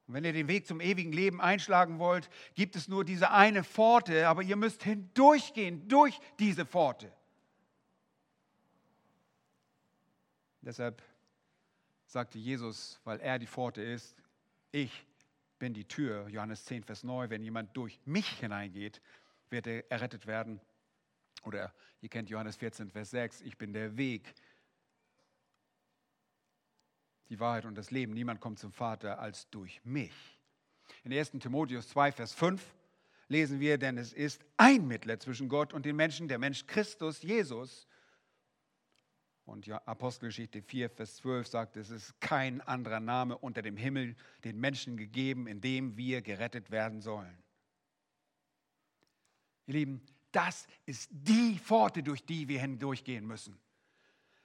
[0.06, 3.64] Und wenn ihr den Weg zum ewigen Leben einschlagen wollt, gibt es nur diese eine
[3.64, 7.12] Pforte, aber ihr müsst hindurchgehen durch diese Pforte.
[10.62, 11.02] Deshalb
[12.06, 14.16] sagte Jesus, weil er die Pforte ist,
[14.72, 15.06] ich
[15.58, 19.02] bin die Tür, Johannes 10, Vers 9, wenn jemand durch mich hineingeht,
[19.54, 20.60] wird er errettet werden.
[21.44, 24.34] Oder ihr kennt Johannes 14, Vers 6, ich bin der Weg,
[27.30, 28.14] die Wahrheit und das Leben.
[28.14, 30.14] Niemand kommt zum Vater als durch mich.
[31.04, 31.32] In 1.
[31.32, 32.62] Timotheus 2, Vers 5
[33.30, 37.22] lesen wir, denn es ist ein Mittler zwischen Gott und den Menschen, der Mensch Christus,
[37.22, 37.88] Jesus.
[39.46, 44.60] Und Apostelgeschichte 4, Vers 12 sagt, es ist kein anderer Name unter dem Himmel den
[44.60, 47.43] Menschen gegeben, in dem wir gerettet werden sollen.
[49.66, 53.60] Ihr Lieben, das ist die Pforte, durch die wir hindurchgehen müssen.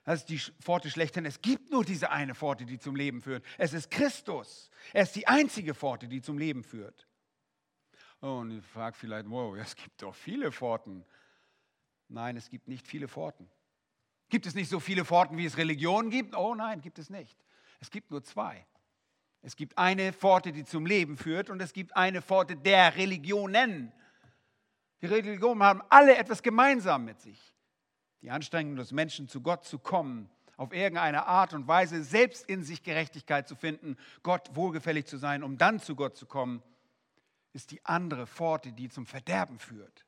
[0.04, 1.26] Das ist die Pforte schlechthin.
[1.26, 3.44] Es gibt nur diese eine Pforte, die zum Leben führt.
[3.58, 4.70] Es ist Christus.
[4.92, 7.06] Er ist die einzige Pforte, die zum Leben führt.
[8.22, 11.04] Oh, und ihr fragt vielleicht, wow, es gibt doch viele Pforten.
[12.08, 13.50] Nein, es gibt nicht viele Pforten.
[14.30, 16.34] Gibt es nicht so viele Pforten, wie es Religionen gibt?
[16.34, 17.38] Oh nein, gibt es nicht.
[17.80, 18.66] Es gibt nur zwei.
[19.40, 23.92] Es gibt eine Pforte, die zum Leben führt und es gibt eine Pforte der Religionen.
[25.00, 27.54] Die Religionen haben alle etwas gemeinsam mit sich
[28.22, 32.64] die Anstrengung des Menschen, zu Gott zu kommen, auf irgendeine Art und Weise selbst in
[32.64, 36.62] sich Gerechtigkeit zu finden, Gott wohlgefällig zu sein, um dann zu Gott zu kommen,
[37.52, 40.04] ist die andere Pforte, die zum Verderben führt.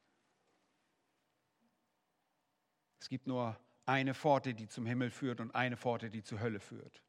[3.00, 6.60] Es gibt nur eine Pforte, die zum Himmel führt und eine Pforte, die zur Hölle
[6.60, 7.02] führt.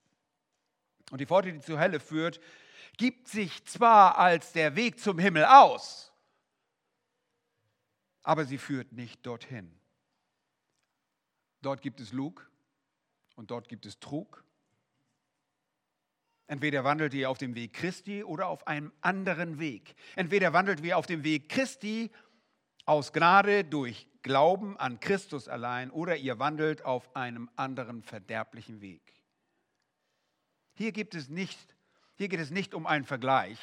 [1.09, 2.39] Und die Pforte, die zur Hölle führt,
[2.97, 6.10] gibt sich zwar als der Weg zum Himmel aus,
[8.23, 9.71] aber sie führt nicht dorthin.
[11.61, 12.49] Dort gibt es Lug
[13.35, 14.43] und dort gibt es Trug.
[16.47, 19.95] Entweder wandelt ihr auf dem Weg Christi oder auf einem anderen Weg.
[20.15, 22.11] Entweder wandelt ihr auf dem Weg Christi
[22.85, 29.01] aus Gnade durch Glauben an Christus allein oder ihr wandelt auf einem anderen verderblichen Weg.
[30.73, 31.75] Hier, gibt es nicht,
[32.15, 33.59] hier geht es nicht um einen Vergleich,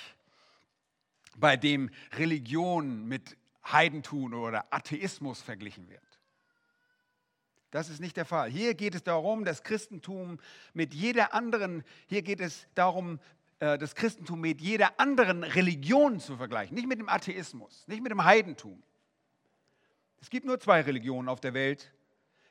[1.37, 3.37] bei dem Religion mit
[3.73, 6.03] Heidentum oder Atheismus verglichen wird.
[7.71, 8.51] Das ist nicht der Fall.
[8.51, 10.39] Hier geht es darum, das Christentum
[10.73, 13.21] mit jeder anderen, hier geht es darum,
[13.61, 16.75] äh, das Christentum mit jeder anderen Religion zu vergleichen.
[16.75, 18.83] Nicht mit dem Atheismus, nicht mit dem Heidentum.
[20.21, 21.93] Es gibt nur zwei Religionen auf der Welt.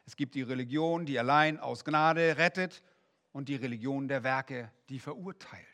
[0.05, 2.83] Es gibt die Religion, die allein aus Gnade rettet
[3.31, 5.65] und die Religion der Werke, die verurteilt.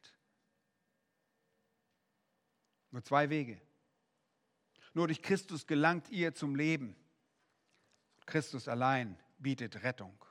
[2.92, 3.60] Nur zwei Wege.
[4.94, 6.96] Nur durch Christus gelangt ihr zum Leben.
[8.26, 10.24] Christus allein bietet Rettung.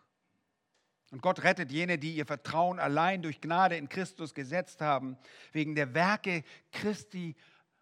[1.10, 5.18] Und Gott rettet jene, die ihr Vertrauen allein durch Gnade in Christus gesetzt haben,
[5.52, 7.36] wegen der Werke Christi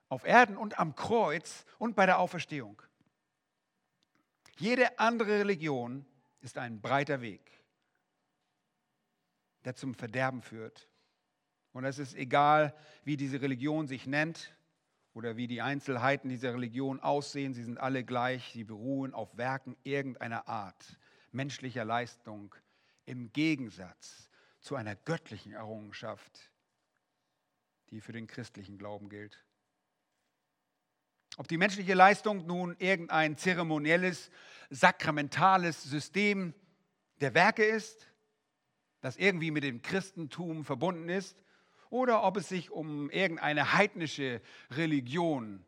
[0.08, 2.82] auf Erden und am Kreuz und bei der Auferstehung.
[4.58, 6.04] Jede andere Religion
[6.40, 7.52] ist ein breiter Weg,
[9.64, 10.88] der zum Verderben führt.
[11.72, 14.52] Und es ist egal, wie diese Religion sich nennt
[15.14, 19.76] oder wie die Einzelheiten dieser Religion aussehen, sie sind alle gleich, sie beruhen auf Werken
[19.82, 20.98] irgendeiner Art
[21.32, 22.54] menschlicher Leistung
[23.06, 26.52] im Gegensatz zu einer göttlichen Errungenschaft,
[27.90, 29.42] die für den christlichen Glauben gilt.
[31.36, 34.30] Ob die menschliche Leistung nun irgendein zeremonielles,
[34.68, 36.54] sakramentales System
[37.20, 38.08] der Werke ist,
[39.00, 41.42] das irgendwie mit dem Christentum verbunden ist,
[41.90, 45.64] oder ob es sich um irgendeine heidnische Religion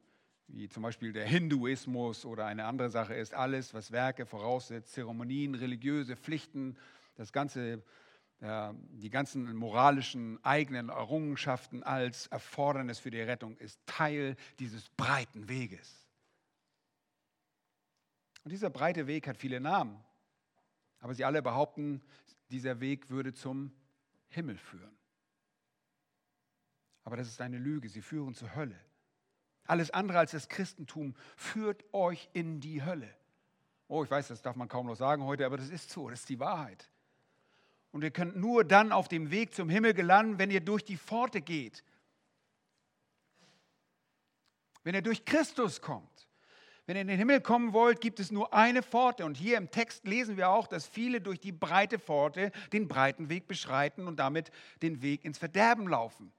[0.53, 5.55] wie zum Beispiel der Hinduismus oder eine andere Sache ist, alles, was Werke voraussetzt, Zeremonien,
[5.55, 6.77] religiöse Pflichten,
[7.15, 7.83] das ganze,
[8.41, 15.49] äh, die ganzen moralischen eigenen Errungenschaften als Erfordernis für die Rettung ist Teil dieses breiten
[15.49, 16.07] Weges.
[18.45, 20.03] Und dieser breite Weg hat viele Namen,
[20.99, 22.03] aber sie alle behaupten,
[22.51, 23.73] dieser Weg würde zum
[24.29, 25.02] Himmel führen.
[27.05, 28.79] Aber das ist eine Lüge, sie führen zur Hölle.
[29.65, 33.13] Alles andere als das Christentum führt euch in die Hölle.
[33.89, 36.21] Oh, ich weiß, das darf man kaum noch sagen heute, aber das ist so, das
[36.21, 36.91] ist die Wahrheit.
[37.91, 40.97] Und ihr könnt nur dann auf dem Weg zum Himmel gelangen, wenn ihr durch die
[40.97, 41.85] Pforte geht.
[44.83, 46.29] Wenn ihr durch Christus kommt.
[46.87, 49.25] Wenn ihr in den Himmel kommen wollt, gibt es nur eine Pforte.
[49.25, 53.29] Und hier im Text lesen wir auch, dass viele durch die breite Pforte den breiten
[53.29, 56.33] Weg beschreiten und damit den Weg ins Verderben laufen.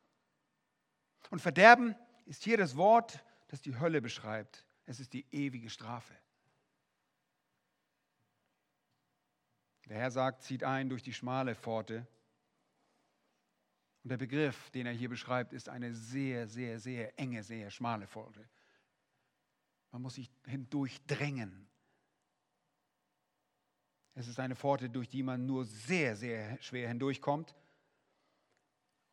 [1.29, 4.65] Und Verderben ist hier das Wort, das die Hölle beschreibt.
[4.85, 6.13] Es ist die ewige Strafe.
[9.87, 12.07] Der Herr sagt, zieht ein durch die schmale Pforte.
[14.03, 18.07] Und der Begriff, den er hier beschreibt, ist eine sehr, sehr, sehr enge, sehr schmale
[18.07, 18.47] Pforte.
[19.91, 21.69] Man muss sich hindurchdrängen.
[24.15, 27.55] Es ist eine Pforte, durch die man nur sehr, sehr schwer hindurchkommt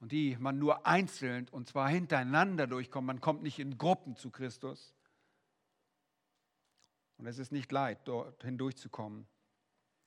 [0.01, 3.07] und die man nur einzeln und zwar hintereinander durchkommt.
[3.07, 4.95] Man kommt nicht in Gruppen zu Christus.
[7.19, 9.27] Und es ist nicht leid, dort hindurchzukommen.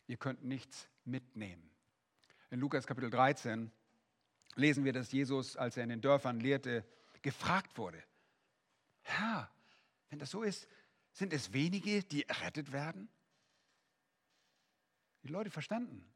[0.08, 1.70] Ihr könnt nichts mitnehmen.
[2.50, 3.72] In Lukas Kapitel 13
[4.56, 6.84] lesen wir, dass Jesus, als er in den Dörfern lehrte,
[7.22, 8.04] gefragt wurde,
[9.04, 9.50] Herr,
[10.10, 10.68] wenn das so ist,
[11.12, 13.10] sind es wenige, die errettet werden?
[15.22, 16.12] Die Leute verstanden,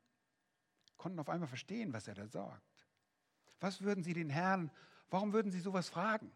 [0.98, 2.77] konnten auf einmal verstehen, was er da sagt.
[3.60, 4.72] Was würden sie den Herrn,
[5.10, 6.32] warum würden sie sowas fragen?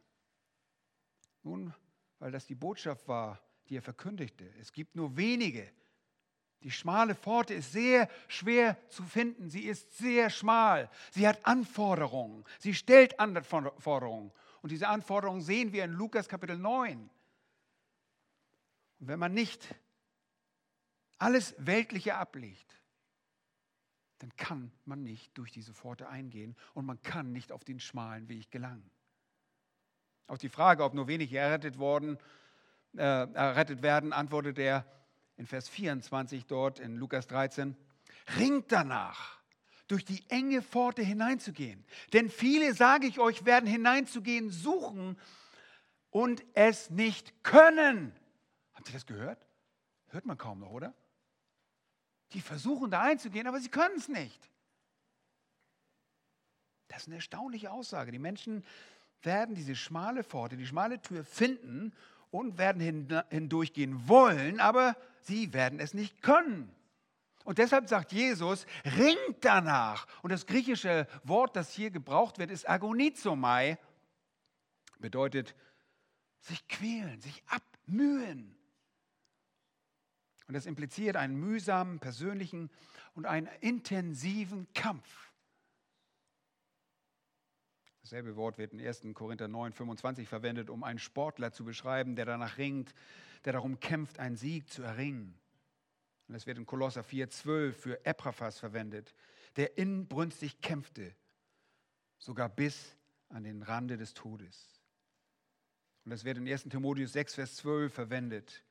[1.44, 1.74] Nun,
[2.20, 4.48] weil das die Botschaft war, die er verkündigte.
[4.60, 5.72] Es gibt nur wenige.
[6.64, 9.50] Die schmale Pforte ist sehr schwer zu finden.
[9.50, 10.90] Sie ist sehr schmal.
[11.12, 12.46] Sie hat Anforderungen.
[12.60, 14.32] Sie stellt Anforderungen.
[14.62, 17.10] Und diese Anforderungen sehen wir in Lukas Kapitel 9.
[19.00, 19.74] Und wenn man nicht
[21.18, 22.81] alles Weltliche ablegt,
[24.22, 28.30] dann kann man nicht durch diese Pforte eingehen und man kann nicht auf den schmalen
[28.30, 28.90] Weg gelangen.
[30.28, 32.18] Auf die Frage, ob nur wenige errettet, worden,
[32.96, 34.86] äh, errettet werden, antwortet er
[35.38, 37.76] in Vers 24 dort in Lukas 13,
[38.38, 39.42] ringt danach,
[39.88, 41.84] durch die enge Pforte hineinzugehen.
[42.14, 45.18] Denn viele, sage ich euch, werden hineinzugehen suchen
[46.12, 48.16] und es nicht können.
[48.74, 49.46] Habt ihr das gehört?
[50.08, 50.94] Hört man kaum noch, oder?
[52.34, 54.50] Die versuchen da einzugehen, aber sie können es nicht.
[56.88, 58.12] Das ist eine erstaunliche Aussage.
[58.12, 58.66] Die Menschen
[59.22, 61.94] werden diese schmale Pforte, die schmale Tür finden
[62.32, 66.74] und werden hindurchgehen wollen, aber sie werden es nicht können.
[67.44, 70.08] Und deshalb sagt Jesus, ringt danach.
[70.22, 73.78] Und das griechische Wort, das hier gebraucht wird, ist agonizomai,
[75.00, 75.56] bedeutet
[76.40, 78.56] sich quälen, sich abmühen.
[80.52, 82.70] Und das impliziert einen mühsamen, persönlichen
[83.14, 85.32] und einen intensiven Kampf.
[88.02, 89.04] Dasselbe Wort wird in 1.
[89.14, 92.94] Korinther 9, 25 verwendet, um einen Sportler zu beschreiben, der danach ringt,
[93.46, 95.40] der darum kämpft, einen Sieg zu erringen.
[96.28, 99.16] Und es wird in Kolosser 4, 12 für Epaphras verwendet,
[99.56, 101.16] der inbrünstig kämpfte,
[102.18, 102.98] sogar bis
[103.30, 104.82] an den Rande des Todes.
[106.04, 106.64] Und es wird in 1.
[106.64, 108.66] Timotheus 6, Vers 12 verwendet,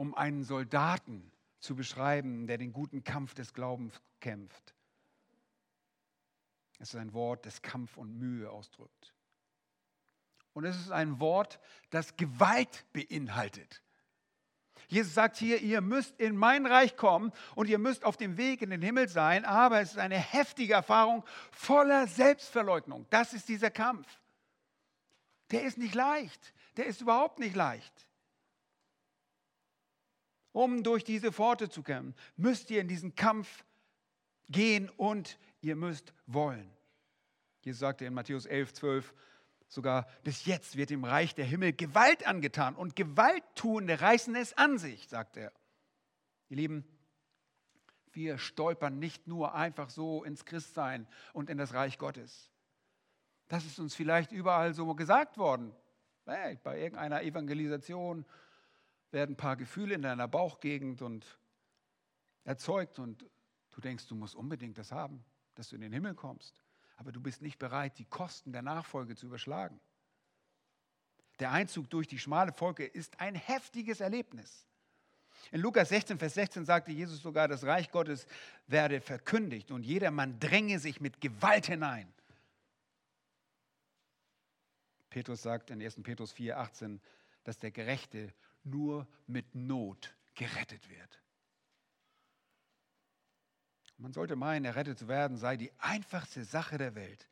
[0.00, 4.74] um einen Soldaten zu beschreiben, der den guten Kampf des Glaubens kämpft.
[6.78, 9.14] Es ist ein Wort, das Kampf und Mühe ausdrückt.
[10.54, 11.60] Und es ist ein Wort,
[11.90, 13.82] das Gewalt beinhaltet.
[14.88, 18.62] Jesus sagt hier, ihr müsst in mein Reich kommen und ihr müsst auf dem Weg
[18.62, 23.04] in den Himmel sein, aber es ist eine heftige Erfahrung voller Selbstverleugnung.
[23.10, 24.08] Das ist dieser Kampf.
[25.50, 26.54] Der ist nicht leicht.
[26.78, 28.06] Der ist überhaupt nicht leicht.
[30.52, 33.64] Um durch diese Pforte zu kämpfen, müsst ihr in diesen Kampf
[34.48, 36.70] gehen und ihr müsst wollen.
[37.62, 39.14] Jesus sagte in Matthäus 11, 12,
[39.68, 44.78] sogar bis jetzt wird dem Reich der Himmel Gewalt angetan und Gewalttuende reißen es an
[44.78, 45.52] sich, sagt er.
[46.48, 46.84] Ihr Lieben,
[48.12, 52.50] wir stolpern nicht nur einfach so ins Christsein und in das Reich Gottes.
[53.46, 55.72] Das ist uns vielleicht überall so gesagt worden.
[56.24, 58.24] Bei irgendeiner Evangelisation
[59.12, 61.38] werden ein paar Gefühle in deiner Bauchgegend und
[62.44, 63.24] erzeugt und
[63.70, 66.62] du denkst, du musst unbedingt das haben, dass du in den Himmel kommst.
[66.96, 69.80] Aber du bist nicht bereit, die Kosten der Nachfolge zu überschlagen.
[71.38, 74.66] Der Einzug durch die schmale Folge ist ein heftiges Erlebnis.
[75.50, 78.26] In Lukas 16, Vers 16 sagte Jesus sogar, das Reich Gottes
[78.66, 82.12] werde verkündigt und jedermann dränge sich mit Gewalt hinein.
[85.08, 86.02] Petrus sagt in 1.
[86.02, 87.00] Petrus 4, 18,
[87.42, 88.32] dass der Gerechte
[88.64, 91.20] nur mit Not gerettet wird.
[93.98, 97.28] Man sollte meinen, errettet zu werden sei die einfachste Sache der Welt.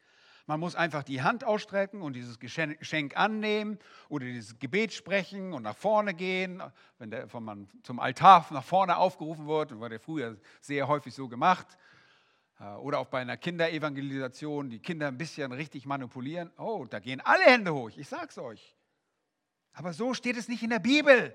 [0.46, 5.62] Man muss einfach die Hand ausstrecken und dieses Geschenk annehmen oder dieses Gebet sprechen und
[5.62, 6.62] nach vorne gehen,
[6.98, 11.14] wenn, der, wenn man zum Altar nach vorne aufgerufen wird, das wurde früher sehr häufig
[11.14, 11.76] so gemacht.
[12.60, 16.50] Äh, oder auch bei einer Kinderevangelisation, die Kinder ein bisschen richtig manipulieren.
[16.56, 18.74] Oh, da gehen alle Hände hoch, ich sag's euch.
[19.78, 21.32] Aber so steht es nicht in der Bibel.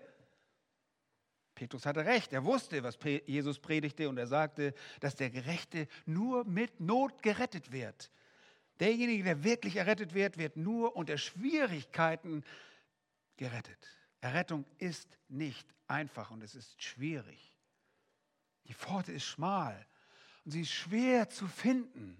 [1.56, 6.44] Petrus hatte recht, er wusste, was Jesus predigte und er sagte, dass der Gerechte nur
[6.44, 8.12] mit Not gerettet wird.
[8.82, 12.44] Derjenige, der wirklich errettet wird, wird nur unter Schwierigkeiten
[13.38, 13.88] gerettet.
[14.20, 17.54] Errettung ist nicht einfach und es ist schwierig.
[18.66, 19.88] Die Pforte ist schmal
[20.44, 22.18] und sie ist schwer zu finden.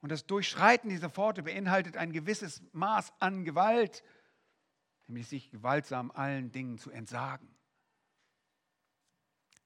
[0.00, 4.02] Und das Durchschreiten dieser Pforte beinhaltet ein gewisses Maß an Gewalt,
[5.06, 7.48] nämlich sich gewaltsam allen Dingen zu entsagen.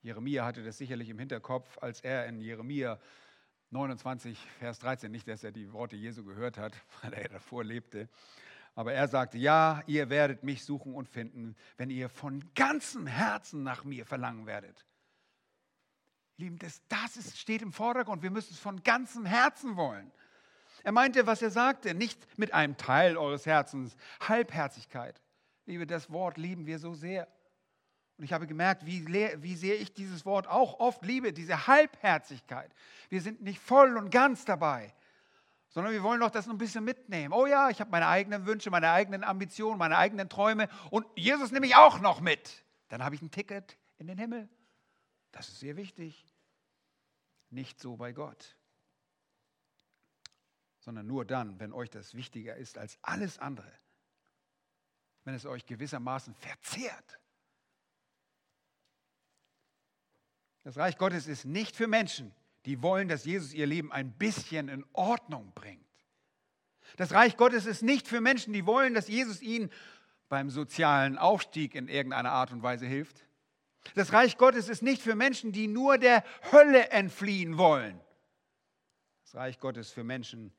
[0.02, 2.98] Jeremia hatte das sicherlich im Hinterkopf, als er in Jeremia
[3.70, 8.08] 29, Vers 13, nicht, dass er die Worte Jesu gehört hat, weil er davor lebte,
[8.74, 13.64] aber er sagte, ja, ihr werdet mich suchen und finden, wenn ihr von ganzem Herzen
[13.64, 14.86] nach mir verlangen werdet.
[16.36, 18.22] Lieben, das, das ist, steht im Vordergrund.
[18.22, 20.12] Wir müssen es von ganzem Herzen wollen.
[20.84, 25.20] Er meinte, was er sagte, nicht mit einem Teil eures Herzens, Halbherzigkeit.
[25.68, 27.28] Liebe, das Wort lieben wir so sehr.
[28.16, 32.72] Und ich habe gemerkt, wie, wie sehr ich dieses Wort auch oft liebe, diese Halbherzigkeit.
[33.10, 34.92] Wir sind nicht voll und ganz dabei,
[35.68, 37.34] sondern wir wollen doch das noch ein bisschen mitnehmen.
[37.34, 41.52] Oh ja, ich habe meine eigenen Wünsche, meine eigenen Ambitionen, meine eigenen Träume und Jesus
[41.52, 42.64] nehme ich auch noch mit.
[42.88, 44.48] Dann habe ich ein Ticket in den Himmel.
[45.32, 46.26] Das ist sehr wichtig.
[47.50, 48.56] Nicht so bei Gott,
[50.80, 53.70] sondern nur dann, wenn euch das wichtiger ist als alles andere,
[55.28, 57.20] wenn es euch gewissermaßen verzehrt.
[60.62, 64.70] Das Reich Gottes ist nicht für Menschen, die wollen, dass Jesus ihr Leben ein bisschen
[64.70, 65.84] in Ordnung bringt.
[66.96, 69.70] Das Reich Gottes ist nicht für Menschen, die wollen, dass Jesus ihnen
[70.30, 73.26] beim sozialen Aufstieg in irgendeiner Art und Weise hilft.
[73.96, 78.00] Das Reich Gottes ist nicht für Menschen, die nur der Hölle entfliehen wollen.
[79.24, 80.54] Das Reich Gottes für Menschen,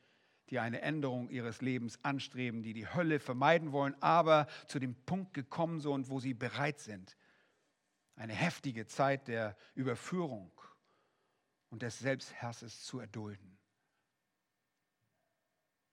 [0.50, 5.34] die eine Änderung ihres Lebens anstreben, die die Hölle vermeiden wollen, aber zu dem Punkt
[5.34, 7.16] gekommen sind, wo sie bereit sind,
[8.16, 10.52] eine heftige Zeit der Überführung
[11.70, 13.58] und des Selbsthasses zu erdulden.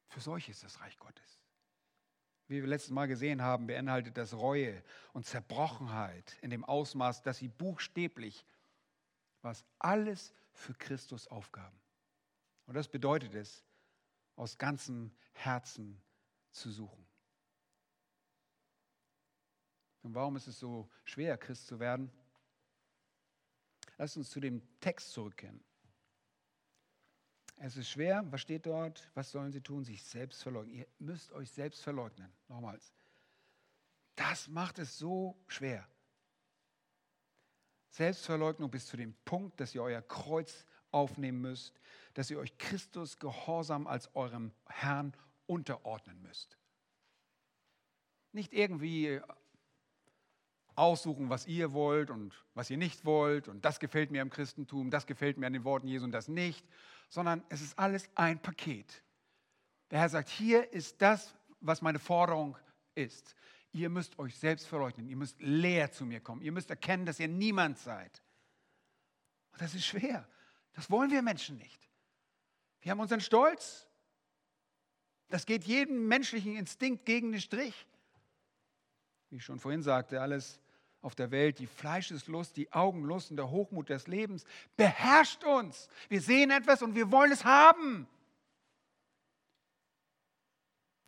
[0.09, 1.43] Für solche ist das Reich Gottes.
[2.49, 4.83] Wie wir letztes Mal gesehen haben, beinhaltet das Reue
[5.13, 8.45] und Zerbrochenheit in dem Ausmaß, dass sie buchstäblich
[9.47, 11.79] was alles für Christus aufgaben.
[12.67, 13.65] Und das bedeutet es,
[14.37, 16.01] aus ganzem Herzen
[16.53, 17.07] zu suchen.
[20.03, 22.13] Und warum ist es so schwer, Christ zu werden?
[23.99, 25.63] Lass uns zu dem Text zurückkehren.
[27.57, 29.11] Es ist schwer, was steht dort?
[29.15, 29.83] Was sollen sie tun?
[29.83, 30.75] Sich selbst verleugnen.
[30.75, 32.31] Ihr müsst euch selbst verleugnen.
[32.49, 32.93] Nochmals.
[34.15, 35.89] Das macht es so schwer.
[37.91, 40.67] Selbstverleugnung bis zu dem Punkt, dass ihr euer Kreuz
[40.97, 41.79] aufnehmen müsst,
[42.15, 45.13] dass ihr euch Christus gehorsam als eurem Herrn
[45.47, 46.57] unterordnen müsst.
[48.33, 49.21] Nicht irgendwie
[50.75, 54.91] aussuchen, was ihr wollt und was ihr nicht wollt und das gefällt mir im Christentum,
[54.91, 56.67] das gefällt mir an den Worten Jesu und das nicht,
[57.09, 59.03] sondern es ist alles ein Paket.
[59.91, 62.57] Der Herr sagt, hier ist das, was meine Forderung
[62.95, 63.37] ist.
[63.73, 67.21] Ihr müsst euch selbst verleugnen, ihr müsst leer zu mir kommen, ihr müsst erkennen, dass
[67.21, 68.23] ihr niemand seid.
[69.53, 70.27] Und das ist schwer.
[70.77, 71.89] Das wollen wir Menschen nicht.
[72.83, 73.89] Wir haben unseren Stolz.
[75.29, 77.87] Das geht jedem menschlichen Instinkt gegen den Strich.
[79.31, 80.61] Wie ich schon vorhin sagte, alles
[81.01, 84.45] auf der Welt, die Fleischeslust, die Augenlust und der Hochmut des Lebens
[84.77, 85.89] beherrscht uns.
[86.09, 88.07] Wir sehen etwas und wir wollen es haben.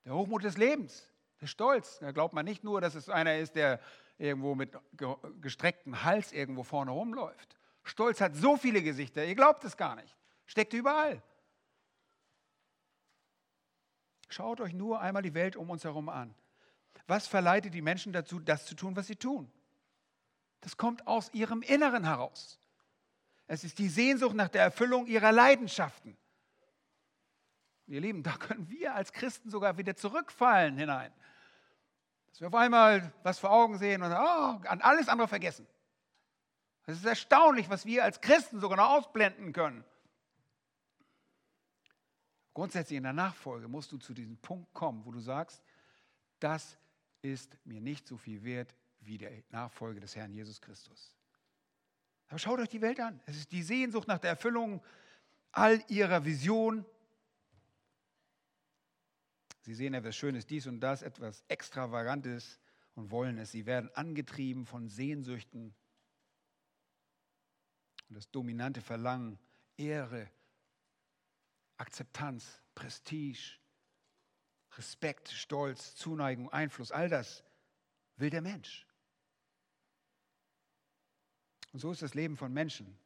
[0.05, 1.07] Der Hochmut des Lebens,
[1.43, 1.99] der Stolz.
[1.99, 3.81] Da glaubt man nicht nur, dass es einer ist, der
[4.17, 4.77] irgendwo mit
[5.43, 7.58] gestrecktem Hals irgendwo vorne rumläuft.
[7.89, 10.17] Stolz hat so viele Gesichter, ihr glaubt es gar nicht.
[10.47, 11.23] Steckt überall.
[14.29, 16.35] Schaut euch nur einmal die Welt um uns herum an.
[17.07, 19.51] Was verleitet die Menschen dazu, das zu tun, was sie tun?
[20.61, 22.59] Das kommt aus ihrem Inneren heraus.
[23.47, 26.17] Es ist die Sehnsucht nach der Erfüllung ihrer Leidenschaften.
[27.87, 31.13] Ihr Lieben, da können wir als Christen sogar wieder zurückfallen hinein.
[32.29, 35.67] Dass wir auf einmal was vor Augen sehen und oh, an alles andere vergessen.
[36.89, 39.85] Es ist erstaunlich, was wir als Christen sogar noch ausblenden können.
[42.55, 45.63] Grundsätzlich in der Nachfolge musst du zu diesem Punkt kommen, wo du sagst,
[46.41, 46.79] das
[47.21, 51.15] ist mir nicht so viel wert wie der Nachfolge des Herrn Jesus Christus.
[52.29, 53.21] Aber schaut euch die Welt an.
[53.27, 54.83] Es ist die Sehnsucht nach der Erfüllung
[55.53, 56.87] all ihrer Vision.
[59.61, 62.59] Sie sehen etwas Schönes, dies und das, etwas Extravagantes
[62.95, 63.53] und wollen es.
[63.53, 65.75] Sie werden angetrieben von Sehnsüchten.
[68.09, 69.39] Und das dominante Verlangen,
[69.77, 70.31] Ehre,
[71.77, 73.59] Akzeptanz, Prestige,
[74.77, 77.45] Respekt, Stolz, Zuneigung, Einfluss, all das
[78.17, 78.87] will der Mensch.
[81.73, 82.99] Und so ist das Leben von Menschen.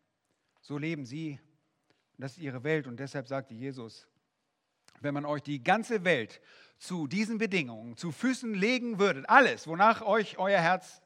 [0.61, 1.39] So leben sie.
[2.17, 2.87] Und das ist ihre Welt.
[2.87, 4.07] Und deshalb sagte Jesus,
[5.01, 6.41] wenn man euch die ganze Welt
[6.79, 11.03] zu diesen Bedingungen zu Füßen legen würde, alles, wonach euch euer Herz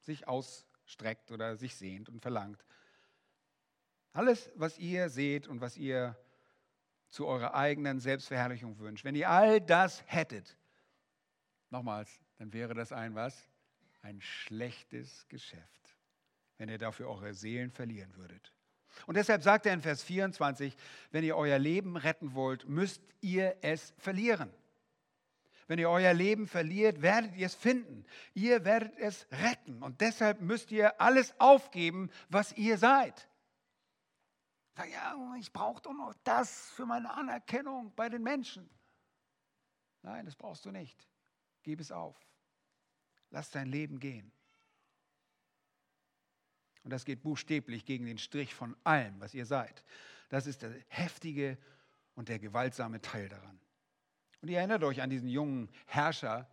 [0.00, 2.64] sich ausstreckt oder sich sehnt und verlangt,
[4.12, 6.16] alles, was ihr seht und was ihr
[7.08, 10.56] zu eurer eigenen Selbstverherrlichung wünscht, wenn ihr all das hättet,
[11.70, 13.48] nochmals, dann wäre das ein was?
[14.00, 15.96] Ein schlechtes Geschäft,
[16.58, 18.52] wenn ihr dafür eure Seelen verlieren würdet.
[19.06, 20.76] Und deshalb sagt er in Vers 24,
[21.10, 24.52] wenn ihr euer Leben retten wollt, müsst ihr es verlieren.
[25.66, 28.04] Wenn ihr euer Leben verliert, werdet ihr es finden.
[28.34, 29.82] Ihr werdet es retten.
[29.82, 33.28] Und deshalb müsst ihr alles aufgeben, was ihr seid.
[34.74, 38.68] Sag, ja, ich brauche doch noch das für meine Anerkennung bei den Menschen.
[40.02, 41.06] Nein, das brauchst du nicht.
[41.62, 42.16] Gib es auf.
[43.30, 44.32] Lass dein Leben gehen.
[46.84, 49.84] Und das geht buchstäblich gegen den Strich von allem, was ihr seid.
[50.28, 51.58] Das ist der heftige
[52.14, 53.60] und der gewaltsame Teil daran.
[54.40, 56.48] Und ihr erinnert euch an diesen jungen Herrscher,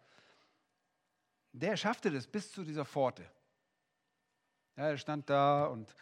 [1.52, 3.24] der schaffte das bis zu dieser Pforte.
[4.76, 5.96] Ja, er stand da und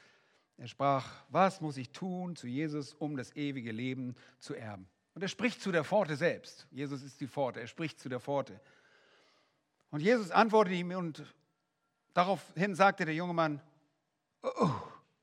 [0.58, 4.88] er sprach, was muss ich tun zu Jesus, um das ewige Leben zu erben?
[5.14, 6.68] Und er spricht zu der Pforte selbst.
[6.72, 8.60] Jesus ist die Pforte, er spricht zu der Pforte.
[9.92, 11.24] Und Jesus antwortete ihm und
[12.14, 13.62] daraufhin sagte der junge Mann,
[14.42, 14.72] oh,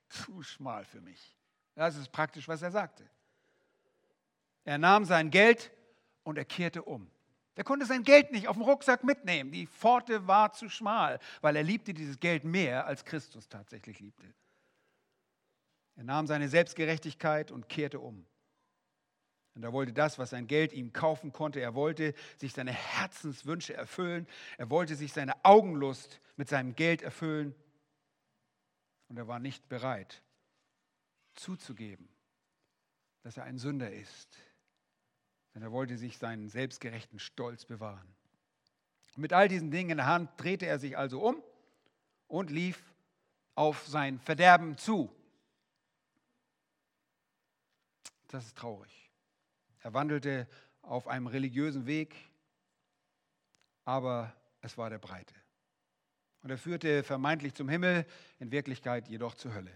[0.08, 1.36] zu schmal für mich.
[1.74, 3.04] Das ist praktisch, was er sagte.
[4.64, 5.72] Er nahm sein Geld
[6.22, 7.10] und er kehrte um.
[7.56, 9.52] Er konnte sein Geld nicht auf dem Rucksack mitnehmen.
[9.52, 14.26] Die Pforte war zu schmal, weil er liebte dieses Geld mehr, als Christus tatsächlich liebte.
[15.96, 18.26] Er nahm seine Selbstgerechtigkeit und kehrte um.
[19.54, 21.60] Und er wollte das, was sein Geld ihm kaufen konnte.
[21.60, 24.26] Er wollte sich seine Herzenswünsche erfüllen.
[24.58, 27.54] Er wollte sich seine Augenlust mit seinem Geld erfüllen.
[29.08, 30.22] Und er war nicht bereit
[31.34, 32.08] zuzugeben,
[33.22, 34.36] dass er ein Sünder ist.
[35.54, 38.08] Denn er wollte sich seinen selbstgerechten Stolz bewahren.
[39.16, 41.40] mit all diesen Dingen in der Hand drehte er sich also um
[42.26, 42.82] und lief
[43.54, 45.14] auf sein Verderben zu.
[48.34, 49.12] Das ist traurig.
[49.84, 50.48] Er wandelte
[50.82, 52.16] auf einem religiösen Weg,
[53.84, 55.36] aber es war der breite.
[56.42, 58.04] Und er führte vermeintlich zum Himmel,
[58.40, 59.70] in Wirklichkeit jedoch zur Hölle.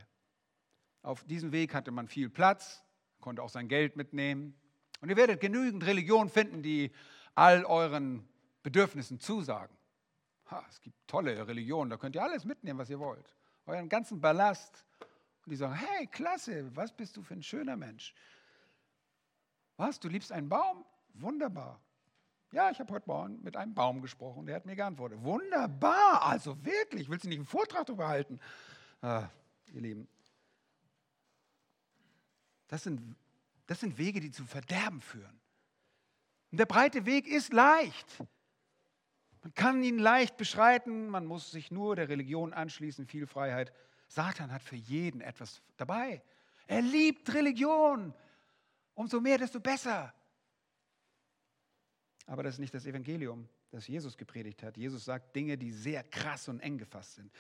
[1.03, 2.83] Auf diesem Weg hatte man viel Platz,
[3.21, 4.59] konnte auch sein Geld mitnehmen.
[5.01, 6.91] Und ihr werdet genügend Religionen finden, die
[7.37, 8.29] all euren
[8.65, 9.77] Bedürfnissen zusagen.
[10.51, 13.33] Ha, es gibt tolle Religionen, da könnt ihr alles mitnehmen, was ihr wollt.
[13.67, 14.85] Euren ganzen Ballast.
[15.45, 18.13] Und die sagen, hey, klasse, was bist du für ein schöner Mensch.
[19.79, 20.85] Was, du liebst einen Baum?
[21.15, 21.81] Wunderbar.
[22.53, 25.23] Ja, ich habe heute Morgen mit einem Baum gesprochen, der hat mir geantwortet.
[25.23, 28.41] Wunderbar, also wirklich, willst du nicht einen Vortrag darüber halten?
[29.01, 29.29] Ah,
[29.67, 30.09] ihr Lieben,
[32.67, 33.17] das sind,
[33.67, 35.41] das sind Wege, die zu Verderben führen.
[36.51, 38.25] Und der breite Weg ist leicht.
[39.43, 43.73] Man kann ihn leicht beschreiten, man muss sich nur der Religion anschließen, viel Freiheit.
[44.09, 46.23] Satan hat für jeden etwas dabei.
[46.67, 48.13] Er liebt Religion.
[48.99, 50.13] Umso mehr, desto besser.
[52.27, 54.77] Aber das ist nicht das Evangelium, das Jesus gepredigt hat.
[54.77, 57.33] Jesus sagt Dinge, die sehr krass und eng gefasst sind.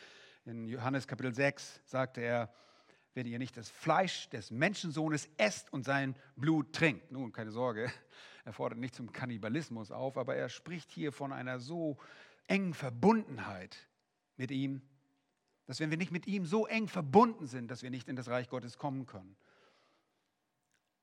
[0.44, 2.54] In Johannes Kapitel 6 sagte er,
[3.14, 7.10] wenn ihr nicht das Fleisch des Menschensohnes esst und sein Blut trinkt.
[7.10, 7.90] Nun, keine Sorge,
[8.44, 11.98] er fordert nicht zum Kannibalismus auf, aber er spricht hier von einer so
[12.46, 13.88] engen Verbundenheit
[14.36, 14.80] mit ihm,
[15.66, 18.28] dass wenn wir nicht mit ihm so eng verbunden sind, dass wir nicht in das
[18.28, 19.36] Reich Gottes kommen können.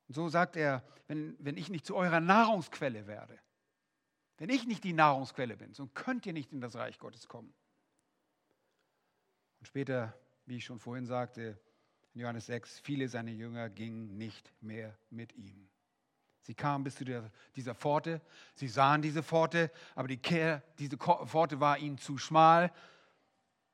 [0.07, 3.39] Und so sagt er, wenn, wenn ich nicht zu eurer Nahrungsquelle werde,
[4.37, 7.53] wenn ich nicht die Nahrungsquelle bin, so könnt ihr nicht in das Reich Gottes kommen.
[9.59, 10.13] Und später,
[10.45, 11.59] wie ich schon vorhin sagte,
[12.13, 15.69] in Johannes 6, viele seiner Jünger gingen nicht mehr mit ihm.
[16.41, 18.21] Sie kamen bis zu der, dieser Pforte,
[18.53, 22.71] sie sahen diese Pforte, aber die Kehr, diese Pforte war ihnen zu schmal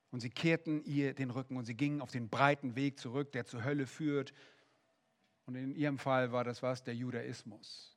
[0.10, 3.46] und sie kehrten ihr den Rücken und sie gingen auf den breiten Weg zurück, der
[3.46, 4.34] zur Hölle führt,
[5.46, 6.84] und in ihrem Fall war das was?
[6.84, 7.96] Der Judaismus.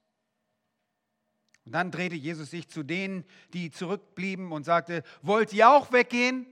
[1.64, 6.46] Und dann drehte Jesus sich zu denen, die zurückblieben und sagte, wollt ihr auch weggehen?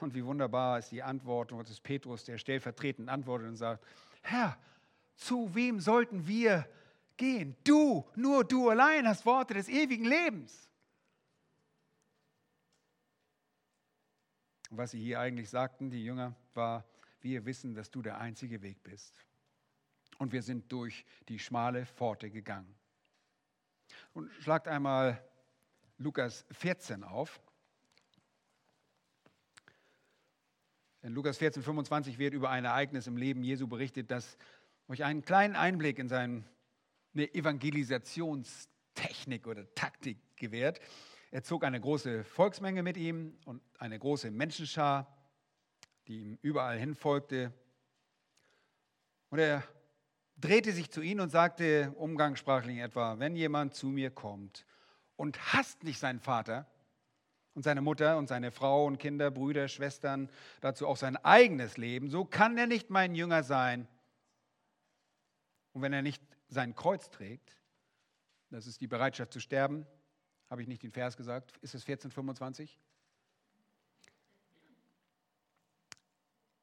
[0.00, 3.84] Und wie wunderbar ist die Antwort des Petrus, der stellvertretend antwortet und sagt,
[4.22, 4.58] Herr,
[5.16, 6.68] zu wem sollten wir
[7.16, 7.56] gehen?
[7.64, 10.68] Du, nur du allein hast Worte des ewigen Lebens.
[14.70, 16.84] Und was sie hier eigentlich sagten, die Jünger, war,
[17.20, 19.24] wir wissen, dass du der einzige Weg bist
[20.18, 22.74] und wir sind durch die schmale Pforte gegangen.
[24.12, 25.22] Und schlagt einmal
[25.98, 27.40] Lukas 14 auf.
[31.02, 34.36] In Lukas 14, 25 wird über ein Ereignis im Leben Jesu berichtet, das
[34.88, 36.44] euch einen kleinen Einblick in seine
[37.14, 40.80] Evangelisationstechnik oder Taktik gewährt.
[41.30, 45.14] Er zog eine große Volksmenge mit ihm und eine große Menschenschar,
[46.06, 47.52] die ihm überall hin folgte.
[49.30, 49.64] Und er
[50.44, 54.66] drehte sich zu ihnen und sagte umgangssprachlich etwa, wenn jemand zu mir kommt
[55.16, 56.66] und hasst nicht seinen Vater
[57.54, 60.28] und seine Mutter und seine Frau und Kinder, Brüder, Schwestern,
[60.60, 63.88] dazu auch sein eigenes Leben, so kann er nicht mein Jünger sein.
[65.72, 67.56] Und wenn er nicht sein Kreuz trägt,
[68.50, 69.86] das ist die Bereitschaft zu sterben,
[70.50, 72.78] habe ich nicht den Vers gesagt, ist es 1425?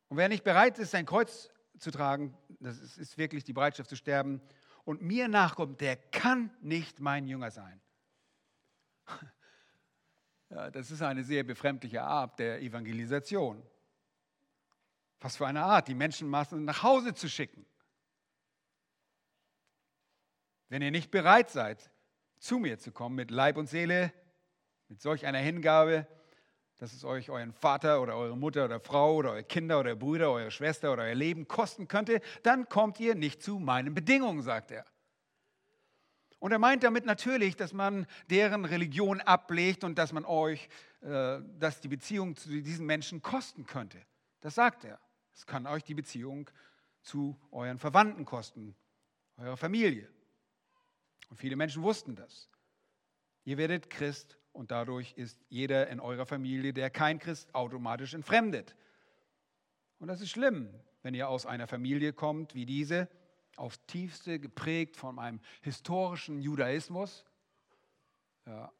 [0.07, 1.49] Und wer nicht bereit ist, sein Kreuz
[1.81, 4.41] zu tragen, das ist, ist wirklich die Bereitschaft zu sterben,
[4.83, 7.81] und mir nachkommt, der kann nicht mein Jünger sein.
[10.53, 13.65] Ja, das ist eine sehr befremdliche Art der Evangelisation.
[15.21, 17.65] Was für eine Art, die Menschenmassen nach Hause zu schicken.
[20.67, 21.89] Wenn ihr nicht bereit seid,
[22.37, 24.11] zu mir zu kommen mit Leib und Seele,
[24.89, 26.05] mit solch einer Hingabe,
[26.81, 30.31] dass es euch euren Vater oder eure Mutter oder Frau oder eure Kinder oder Brüder,
[30.31, 34.71] eure Schwester oder euer Leben kosten könnte, dann kommt ihr nicht zu meinen Bedingungen, sagt
[34.71, 34.83] er.
[36.39, 40.69] Und er meint damit natürlich, dass man deren Religion ablegt und dass man euch,
[41.01, 44.01] äh, dass die Beziehung zu diesen Menschen kosten könnte.
[44.39, 44.99] Das sagt er.
[45.35, 46.49] Es kann euch die Beziehung
[47.03, 48.75] zu euren Verwandten kosten,
[49.37, 50.09] eurer Familie.
[51.29, 52.49] Und viele Menschen wussten das.
[53.43, 58.75] Ihr werdet Christ und dadurch ist jeder in eurer Familie, der kein Christ, automatisch entfremdet.
[59.99, 60.73] Und das ist schlimm,
[61.03, 63.07] wenn ihr aus einer Familie kommt wie diese,
[63.55, 67.25] aufs tiefste geprägt von einem historischen Judaismus.
[68.45, 68.71] Ja,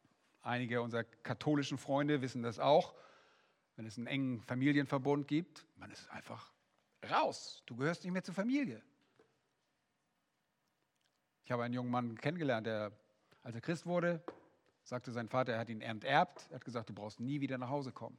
[0.42, 2.94] einige unserer katholischen Freunde wissen das auch.
[3.76, 6.52] Wenn es einen engen Familienverbund gibt, man ist einfach
[7.10, 7.62] raus.
[7.66, 8.82] Du gehörst nicht mehr zur Familie.
[11.44, 12.92] Ich habe einen jungen Mann kennengelernt, der,
[13.42, 14.22] als er Christ wurde,
[14.84, 16.46] sagte sein Vater, er hat ihn enterbt.
[16.50, 18.18] Er hat gesagt, du brauchst nie wieder nach Hause kommen.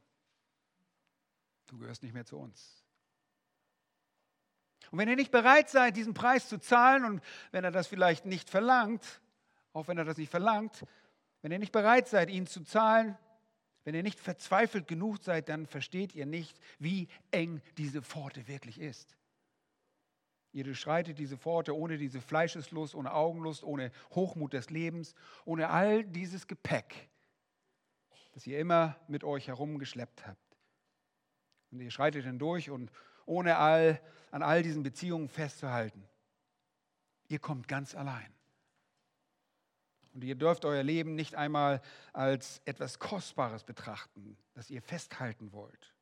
[1.66, 2.84] Du gehörst nicht mehr zu uns.
[4.90, 8.26] Und wenn ihr nicht bereit seid, diesen Preis zu zahlen und wenn er das vielleicht
[8.26, 9.20] nicht verlangt,
[9.72, 10.84] auch wenn er das nicht verlangt,
[11.42, 13.16] wenn ihr nicht bereit seid, ihn zu zahlen,
[13.84, 18.80] wenn ihr nicht verzweifelt genug seid, dann versteht ihr nicht, wie eng diese Pforte wirklich
[18.80, 19.16] ist.
[20.54, 26.04] Ihr durchschreitet diese Pforte ohne diese Fleischeslust, ohne Augenlust, ohne Hochmut des Lebens, ohne all
[26.04, 27.10] dieses Gepäck,
[28.34, 30.56] das ihr immer mit euch herumgeschleppt habt.
[31.72, 32.92] Und ihr schreitet hindurch und
[33.26, 34.00] ohne all,
[34.30, 36.08] an all diesen Beziehungen festzuhalten.
[37.26, 38.32] Ihr kommt ganz allein.
[40.12, 41.82] Und ihr dürft euer Leben nicht einmal
[42.12, 45.96] als etwas Kostbares betrachten, das ihr festhalten wollt.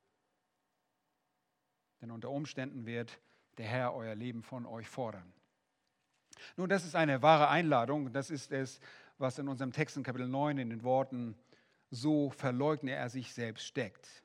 [2.02, 3.18] Denn unter Umständen wird
[3.58, 5.32] der Herr euer Leben von euch fordern.
[6.56, 8.12] Nun, das ist eine wahre Einladung.
[8.12, 8.80] Das ist es,
[9.18, 11.36] was in unserem Text in Kapitel 9 in den Worten
[11.90, 14.22] so verleugne er sich selbst steckt.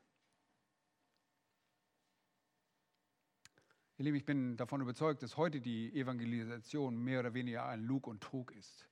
[3.98, 8.08] Ihr Lieben, ich bin davon überzeugt, dass heute die Evangelisation mehr oder weniger ein Lug
[8.08, 8.88] und Trug ist.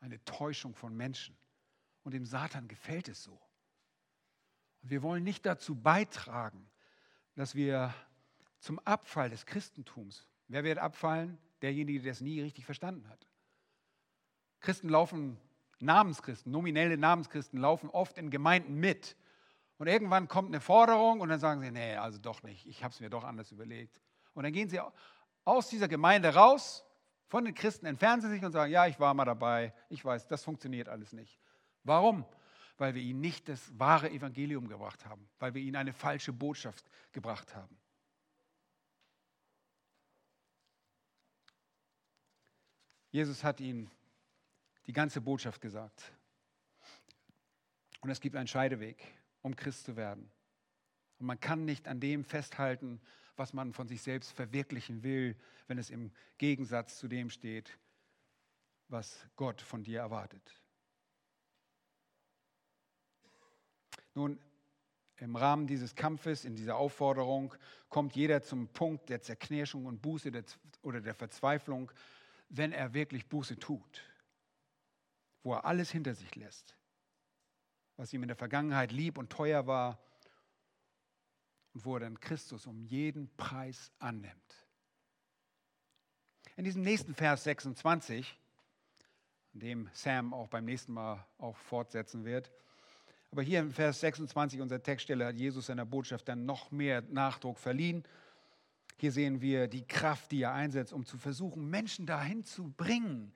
[0.00, 1.36] Eine Täuschung von Menschen.
[2.02, 3.40] Und dem Satan gefällt es so.
[4.82, 6.68] Und wir wollen nicht dazu beitragen,
[7.36, 7.94] dass wir
[8.58, 10.26] zum Abfall des Christentums.
[10.48, 11.38] Wer wird abfallen?
[11.62, 13.26] Derjenige, der es nie richtig verstanden hat.
[14.60, 15.38] Christen laufen,
[15.80, 19.16] Namenschristen, nominelle Namenschristen laufen oft in Gemeinden mit.
[19.78, 22.92] Und irgendwann kommt eine Forderung und dann sagen sie, nee, also doch nicht, ich habe
[22.92, 24.00] es mir doch anders überlegt.
[24.34, 24.80] Und dann gehen sie
[25.44, 26.84] aus dieser Gemeinde raus,
[27.28, 30.26] von den Christen entfernen sie sich und sagen, ja, ich war mal dabei, ich weiß,
[30.26, 31.38] das funktioniert alles nicht.
[31.84, 32.24] Warum?
[32.78, 36.84] Weil wir ihnen nicht das wahre Evangelium gebracht haben, weil wir ihnen eine falsche Botschaft
[37.12, 37.78] gebracht haben.
[43.10, 43.90] Jesus hat ihnen
[44.86, 46.12] die ganze Botschaft gesagt.
[48.00, 49.02] Und es gibt einen Scheideweg,
[49.42, 50.30] um Christ zu werden.
[51.18, 53.00] Und man kann nicht an dem festhalten,
[53.36, 55.36] was man von sich selbst verwirklichen will,
[55.66, 57.78] wenn es im Gegensatz zu dem steht,
[58.88, 60.62] was Gott von dir erwartet.
[64.14, 64.38] Nun,
[65.18, 67.54] im Rahmen dieses Kampfes, in dieser Aufforderung,
[67.88, 70.30] kommt jeder zum Punkt der Zerknirschung und Buße
[70.82, 71.90] oder der Verzweiflung,
[72.48, 74.02] wenn er wirklich Buße tut,
[75.42, 76.76] wo er alles hinter sich lässt,
[77.96, 79.98] was ihm in der Vergangenheit lieb und teuer war
[81.74, 84.66] und wo er dann Christus um jeden Preis annimmt.
[86.56, 88.36] In diesem nächsten Vers 26,
[89.54, 92.50] an dem Sam auch beim nächsten Mal auch fortsetzen wird,
[93.30, 97.58] aber hier im Vers 26 unserer Textstelle hat Jesus seiner Botschaft dann noch mehr Nachdruck
[97.58, 98.04] verliehen
[98.98, 103.32] hier sehen wir die Kraft, die er einsetzt, um zu versuchen, Menschen dahin zu bringen,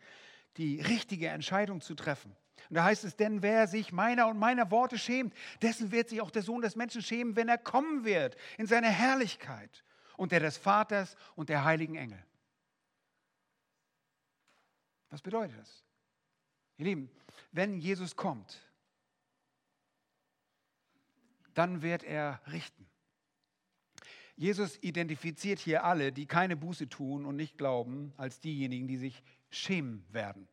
[0.57, 2.37] die richtige Entscheidung zu treffen.
[2.69, 6.21] Und da heißt es, denn wer sich meiner und meiner Worte schämt, dessen wird sich
[6.21, 9.85] auch der Sohn des Menschen schämen, wenn er kommen wird in seine Herrlichkeit
[10.17, 12.23] und der des Vaters und der heiligen Engel.
[15.11, 15.85] Was bedeutet das?
[16.79, 17.11] Ihr Lieben,
[17.53, 18.61] wenn Jesus kommt,
[21.55, 22.89] dann wird er richten.
[24.37, 29.23] Jesus identifiziert hier alle, die keine Buße tun und nicht glauben, als diejenigen, die sich
[29.51, 30.49] schämen werden.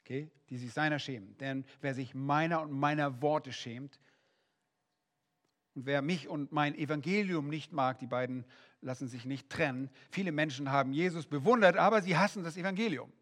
[0.00, 0.30] Okay?
[0.50, 1.36] Die sich seiner schämen.
[1.38, 3.98] Denn wer sich meiner und meiner Worte schämt,
[5.74, 8.44] und wer mich und mein Evangelium nicht mag, die beiden
[8.80, 9.90] lassen sich nicht trennen.
[10.10, 13.12] Viele Menschen haben Jesus bewundert, aber sie hassen das Evangelium.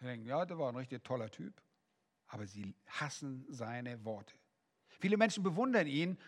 [0.00, 1.54] Sie denken, ja, der war ein richtig toller Typ,
[2.26, 4.34] aber sie hassen seine Worte.
[4.98, 6.18] Viele Menschen bewundern ihn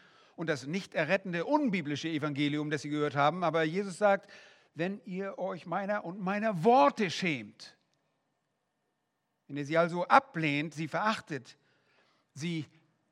[0.40, 3.44] und das nicht errettende unbiblische Evangelium, das sie gehört haben.
[3.44, 4.30] Aber Jesus sagt,
[4.72, 7.76] wenn ihr euch meiner und meiner Worte schämt,
[9.46, 11.58] wenn ihr sie also ablehnt, sie verachtet,
[12.32, 12.64] sie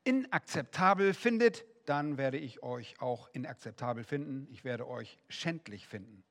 [0.05, 4.47] inakzeptabel findet, dann werde ich euch auch inakzeptabel finden.
[4.49, 6.23] Ich werde euch schändlich finden.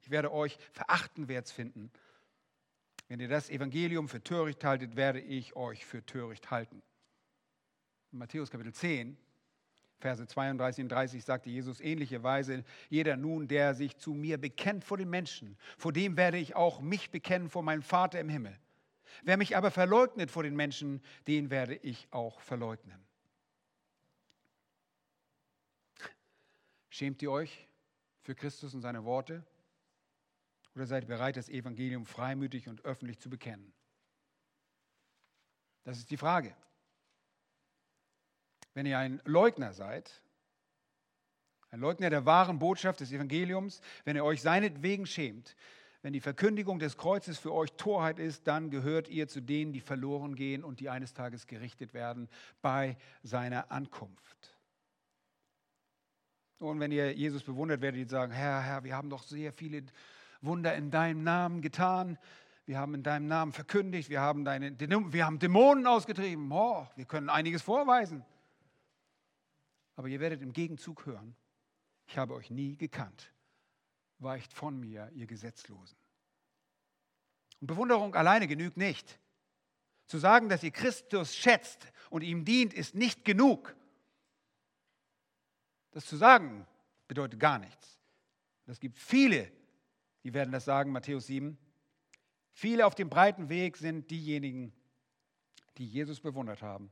[0.00, 1.92] Ich werde euch verachtenswert finden.
[3.08, 6.80] Wenn ihr das Evangelium für töricht haltet, werde ich euch für töricht halten.
[8.10, 9.18] In Matthäus Kapitel 10
[10.00, 14.82] Verse 32 und 30 sagte Jesus ähnliche Weise, jeder nun, der sich zu mir bekennt
[14.84, 18.58] vor den Menschen, vor dem werde ich auch mich bekennen vor meinem Vater im Himmel.
[19.22, 22.98] Wer mich aber verleugnet vor den Menschen, den werde ich auch verleugnen.
[26.88, 27.68] Schämt ihr euch
[28.22, 29.44] für Christus und seine Worte?
[30.74, 33.72] Oder seid ihr bereit, das Evangelium freimütig und öffentlich zu bekennen?
[35.84, 36.54] Das ist die Frage.
[38.74, 40.22] Wenn ihr ein Leugner seid,
[41.70, 45.56] ein Leugner der wahren Botschaft des Evangeliums, wenn ihr euch seinetwegen schämt,
[46.02, 49.80] wenn die Verkündigung des Kreuzes für euch Torheit ist, dann gehört ihr zu denen, die
[49.80, 52.28] verloren gehen und die eines Tages gerichtet werden
[52.62, 54.56] bei seiner Ankunft.
[56.58, 59.84] Und wenn ihr Jesus bewundert, werdet ihr sagen, Herr, Herr, wir haben doch sehr viele
[60.40, 62.18] Wunder in deinem Namen getan.
[62.66, 66.50] Wir haben in deinem Namen verkündigt, wir haben, deine, wir haben Dämonen ausgetrieben.
[66.50, 68.24] Oh, wir können einiges vorweisen.
[70.00, 71.36] Aber ihr werdet im Gegenzug hören,
[72.06, 73.34] ich habe euch nie gekannt.
[74.18, 75.98] Weicht von mir, ihr Gesetzlosen.
[77.60, 79.20] Und Bewunderung alleine genügt nicht.
[80.06, 83.76] Zu sagen, dass ihr Christus schätzt und ihm dient, ist nicht genug.
[85.90, 86.66] Das zu sagen
[87.06, 87.98] bedeutet gar nichts.
[88.64, 89.52] Es gibt viele,
[90.24, 91.58] die werden das sagen, Matthäus 7.
[92.52, 94.72] Viele auf dem breiten Weg sind diejenigen,
[95.76, 96.90] die Jesus bewundert haben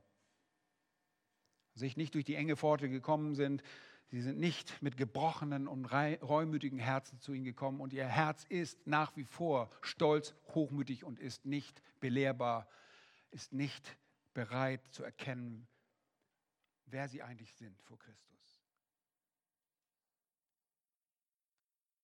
[1.79, 3.63] sich nicht durch die enge Pforte gekommen sind.
[4.11, 8.85] Sie sind nicht mit gebrochenen und reumütigen Herzen zu ihm gekommen und ihr Herz ist
[8.87, 12.67] nach wie vor stolz, hochmütig und ist nicht belehrbar,
[13.31, 13.97] ist nicht
[14.33, 15.67] bereit zu erkennen,
[16.87, 18.48] wer sie eigentlich sind vor Christus.